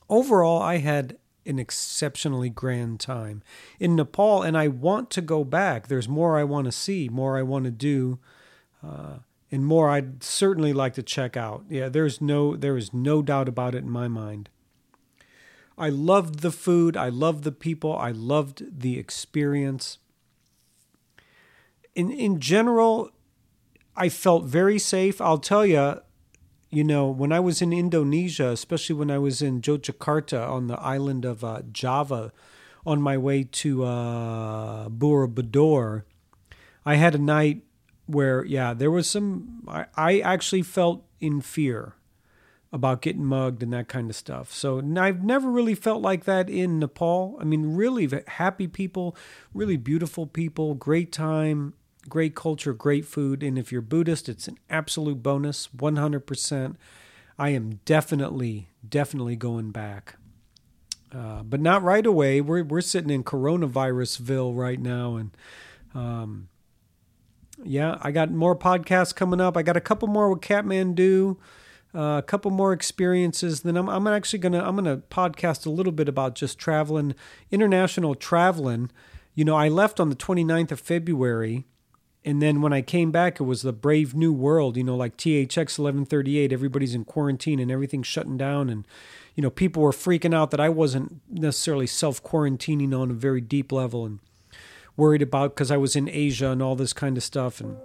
Overall, 0.09 0.61
I 0.61 0.79
had 0.79 1.19
an 1.49 1.59
exceptionally 1.59 2.51
grand 2.51 3.01
time 3.01 3.43
in 3.81 3.97
Nepal, 3.97 4.43
and 4.43 4.57
I 4.57 4.69
want 4.69 5.11
to 5.11 5.21
go 5.21 5.45
back. 5.45 5.89
There's 5.89 6.09
more 6.09 6.39
I 6.39 6.45
want 6.45 6.67
to 6.67 6.73
see, 6.73 7.09
more 7.09 7.37
I 7.37 7.43
want 7.43 7.65
to 7.65 7.71
do, 7.71 8.19
uh, 8.87 9.19
and 9.51 9.67
more 9.67 9.89
I'd 9.91 10.23
certainly 10.23 10.73
like 10.73 10.95
to 10.95 11.03
check 11.03 11.37
out. 11.37 11.65
Yeah, 11.69 11.89
there's 11.89 12.21
no 12.21 12.57
there 12.57 12.77
is 12.77 12.93
no 12.93 13.23
doubt 13.23 13.49
about 13.49 13.75
it 13.75 13.79
in 13.79 13.91
my 13.91 14.09
mind. 14.09 14.49
I 15.77 15.89
loved 15.89 16.41
the 16.41 16.51
food. 16.51 16.97
I 16.97 17.09
loved 17.09 17.45
the 17.45 17.53
people. 17.53 17.97
I 17.97 18.11
loved 18.11 18.81
the 18.81 18.99
experience 18.99 19.99
in 21.99 22.13
in 22.13 22.39
general, 22.39 23.11
I 23.97 24.09
felt 24.09 24.45
very 24.45 24.79
safe. 24.79 25.21
I'll 25.21 25.39
tell 25.39 25.67
you, 25.67 26.01
you 26.71 26.85
know, 26.85 27.09
when 27.09 27.33
I 27.33 27.41
was 27.41 27.63
in 27.63 27.73
Indonesia, 27.73 28.49
especially 28.49 28.97
when 28.97 29.11
I 29.11 29.19
was 29.19 29.41
in 29.41 29.61
Yogyakarta 29.61 30.49
on 30.49 30.67
the 30.67 30.79
island 30.81 31.25
of 31.25 31.43
uh, 31.43 31.63
Java, 31.73 32.33
on 32.87 33.01
my 33.03 33.19
way 33.19 33.45
to 33.45 33.85
uh, 33.85 34.89
Borobudur, 34.89 36.03
I 36.85 36.97
had 36.97 37.15
a 37.15 37.19
night 37.19 37.63
where, 38.07 38.45
yeah, 38.45 38.73
there 38.75 38.91
was 38.91 39.09
some. 39.09 39.65
I, 39.69 39.87
I 39.97 40.21
actually 40.21 40.63
felt 40.63 41.05
in 41.21 41.41
fear 41.41 41.95
about 42.71 43.01
getting 43.01 43.25
mugged 43.25 43.63
and 43.63 43.73
that 43.73 43.89
kind 43.89 44.11
of 44.11 44.17
stuff. 44.17 44.53
So 44.53 44.83
I've 44.99 45.25
never 45.25 45.51
really 45.51 45.75
felt 45.75 46.03
like 46.03 46.25
that 46.25 46.51
in 46.51 46.79
Nepal. 46.79 47.37
I 47.41 47.45
mean, 47.45 47.75
really 47.75 48.09
happy 48.27 48.69
people, 48.69 49.17
really 49.55 49.79
beautiful 49.79 50.27
people, 50.27 50.75
great 50.75 51.11
time 51.11 51.73
great 52.09 52.35
culture, 52.35 52.73
great 52.73 53.05
food. 53.05 53.43
And 53.43 53.59
if 53.59 53.71
you're 53.71 53.81
Buddhist, 53.81 54.29
it's 54.29 54.49
an 54.49 54.59
absolute 54.69 55.23
bonus, 55.23 55.69
100%. 55.77 56.77
I 57.39 57.51
am 57.51 57.81
definitely, 57.85 58.71
definitely 58.87 59.37
going 59.37 59.71
back. 59.71 60.17
Uh, 61.15 61.43
but 61.43 61.61
not 61.61 61.83
right 61.83 62.05
away. 62.05 62.41
We're, 62.41 62.65
we're 62.65 62.81
sitting 62.81 63.11
in 63.11 63.25
coronavirusville 63.25 64.57
right 64.57 64.81
now. 64.81 65.17
And 65.17 65.31
um, 65.95 66.49
yeah, 67.65 67.99
I 68.03 68.11
got 68.11 68.31
more 68.31 68.57
podcasts 68.57 69.15
coming 69.15 69.41
up. 69.41 69.57
I 69.57 69.63
got 69.63 69.77
a 69.77 69.81
couple 69.81 70.09
more 70.09 70.31
with 70.31 70.41
Kathmandu. 70.41 71.37
Uh, 71.95 72.19
a 72.19 72.23
couple 72.23 72.51
more 72.51 72.73
experiences. 72.73 73.63
Then 73.63 73.77
I'm, 73.77 73.89
I'm 73.89 74.07
actually 74.07 74.41
gonna 74.41 74.63
I'm 74.63 74.77
gonna 74.77 74.99
podcast 74.99 75.65
a 75.65 75.71
little 75.71 75.91
bit 75.91 76.07
about 76.07 76.35
just 76.35 76.59
traveling, 76.59 77.15
international 77.51 78.15
traveling. 78.15 78.91
You 79.35 79.45
know, 79.47 79.57
I 79.57 79.69
left 79.69 79.99
on 79.99 80.11
the 80.11 80.17
29th 80.17 80.73
of 80.73 80.81
February, 80.81 81.67
and 82.29 82.43
then 82.43 82.61
when 82.61 82.75
I 82.75 82.83
came 82.83 83.11
back, 83.11 83.41
it 83.41 83.45
was 83.45 83.63
the 83.63 83.73
brave 83.73 84.15
new 84.15 84.35
world, 84.35 84.77
you 84.77 84.85
know, 84.85 84.97
like 84.97 85.17
THX 85.17 85.79
1138. 85.79 86.53
Everybody's 86.53 86.95
in 86.95 87.07
quarantine 87.07 87.59
and 87.59 87.71
everything's 87.71 88.07
shutting 88.07 88.37
down. 88.37 88.69
And, 88.69 88.87
you 89.35 89.43
know, 89.43 89.49
people 89.49 89.83
were 89.83 89.93
freaking 89.93 90.35
out 90.35 90.51
that 90.51 90.61
I 90.61 90.69
wasn't 90.69 91.23
necessarily 91.31 91.87
self 91.87 92.23
quarantining 92.23 92.93
on 92.93 93.11
a 93.11 93.15
very 93.15 93.41
deep 93.41 93.73
level 93.73 94.05
and 94.05 94.19
worried 94.95 95.23
about 95.23 95.55
because 95.55 95.71
I 95.71 95.79
was 95.79 95.97
in 95.97 96.07
Asia 96.07 96.51
and 96.51 96.63
all 96.63 96.77
this 96.77 96.93
kind 96.93 97.17
of 97.17 97.23
stuff. 97.23 97.63
And 97.63 97.79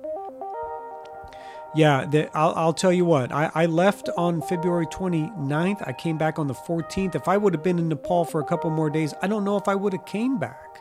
yeah, 1.73 2.05
the, 2.05 2.29
I'll, 2.37 2.53
I'll 2.53 2.73
tell 2.73 2.91
you 2.91 3.05
what, 3.05 3.31
I, 3.31 3.49
I 3.55 3.65
left 3.65 4.09
on 4.17 4.41
February 4.41 4.87
29th. 4.87 5.87
I 5.87 5.93
came 5.93 6.17
back 6.17 6.37
on 6.37 6.47
the 6.47 6.53
14th. 6.53 7.15
If 7.15 7.29
I 7.29 7.37
would 7.37 7.53
have 7.53 7.63
been 7.63 7.79
in 7.79 7.87
Nepal 7.87 8.25
for 8.25 8.41
a 8.41 8.45
couple 8.45 8.69
more 8.71 8.89
days, 8.89 9.13
I 9.21 9.27
don't 9.27 9.45
know 9.45 9.55
if 9.55 9.69
I 9.69 9.75
would 9.75 9.93
have 9.93 10.05
came 10.05 10.37
back. 10.37 10.72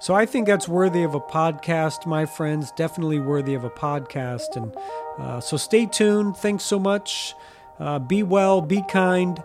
So 0.00 0.14
I 0.14 0.26
think 0.26 0.46
that's 0.46 0.68
worthy 0.68 1.02
of 1.02 1.14
a 1.14 1.20
podcast, 1.20 2.06
my 2.06 2.24
friends. 2.24 2.70
Definitely 2.72 3.18
worthy 3.18 3.54
of 3.54 3.64
a 3.64 3.70
podcast. 3.70 4.56
And 4.56 4.76
uh, 5.18 5.40
so 5.40 5.56
stay 5.56 5.86
tuned. 5.86 6.36
Thanks 6.36 6.64
so 6.64 6.78
much. 6.78 7.34
Uh, 7.80 7.98
be 7.98 8.22
well, 8.22 8.60
be 8.60 8.82
kind, 8.88 9.42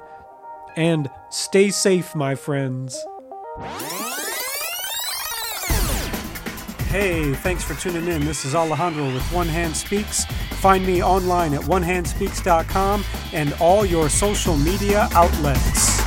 and 0.75 1.09
stay 1.29 1.69
safe, 1.69 2.15
my 2.15 2.35
friends. 2.35 3.03
Hey, 6.89 7.33
thanks 7.33 7.63
for 7.63 7.73
tuning 7.75 8.07
in. 8.07 8.23
This 8.25 8.45
is 8.45 8.53
Alejandro 8.53 9.05
with 9.05 9.23
One 9.31 9.47
Hand 9.47 9.75
Speaks. 9.75 10.25
Find 10.61 10.85
me 10.85 11.03
online 11.03 11.53
at 11.53 11.61
onehandspeaks.com 11.61 13.03
and 13.33 13.53
all 13.59 13.85
your 13.85 14.09
social 14.09 14.57
media 14.57 15.09
outlets. 15.13 16.02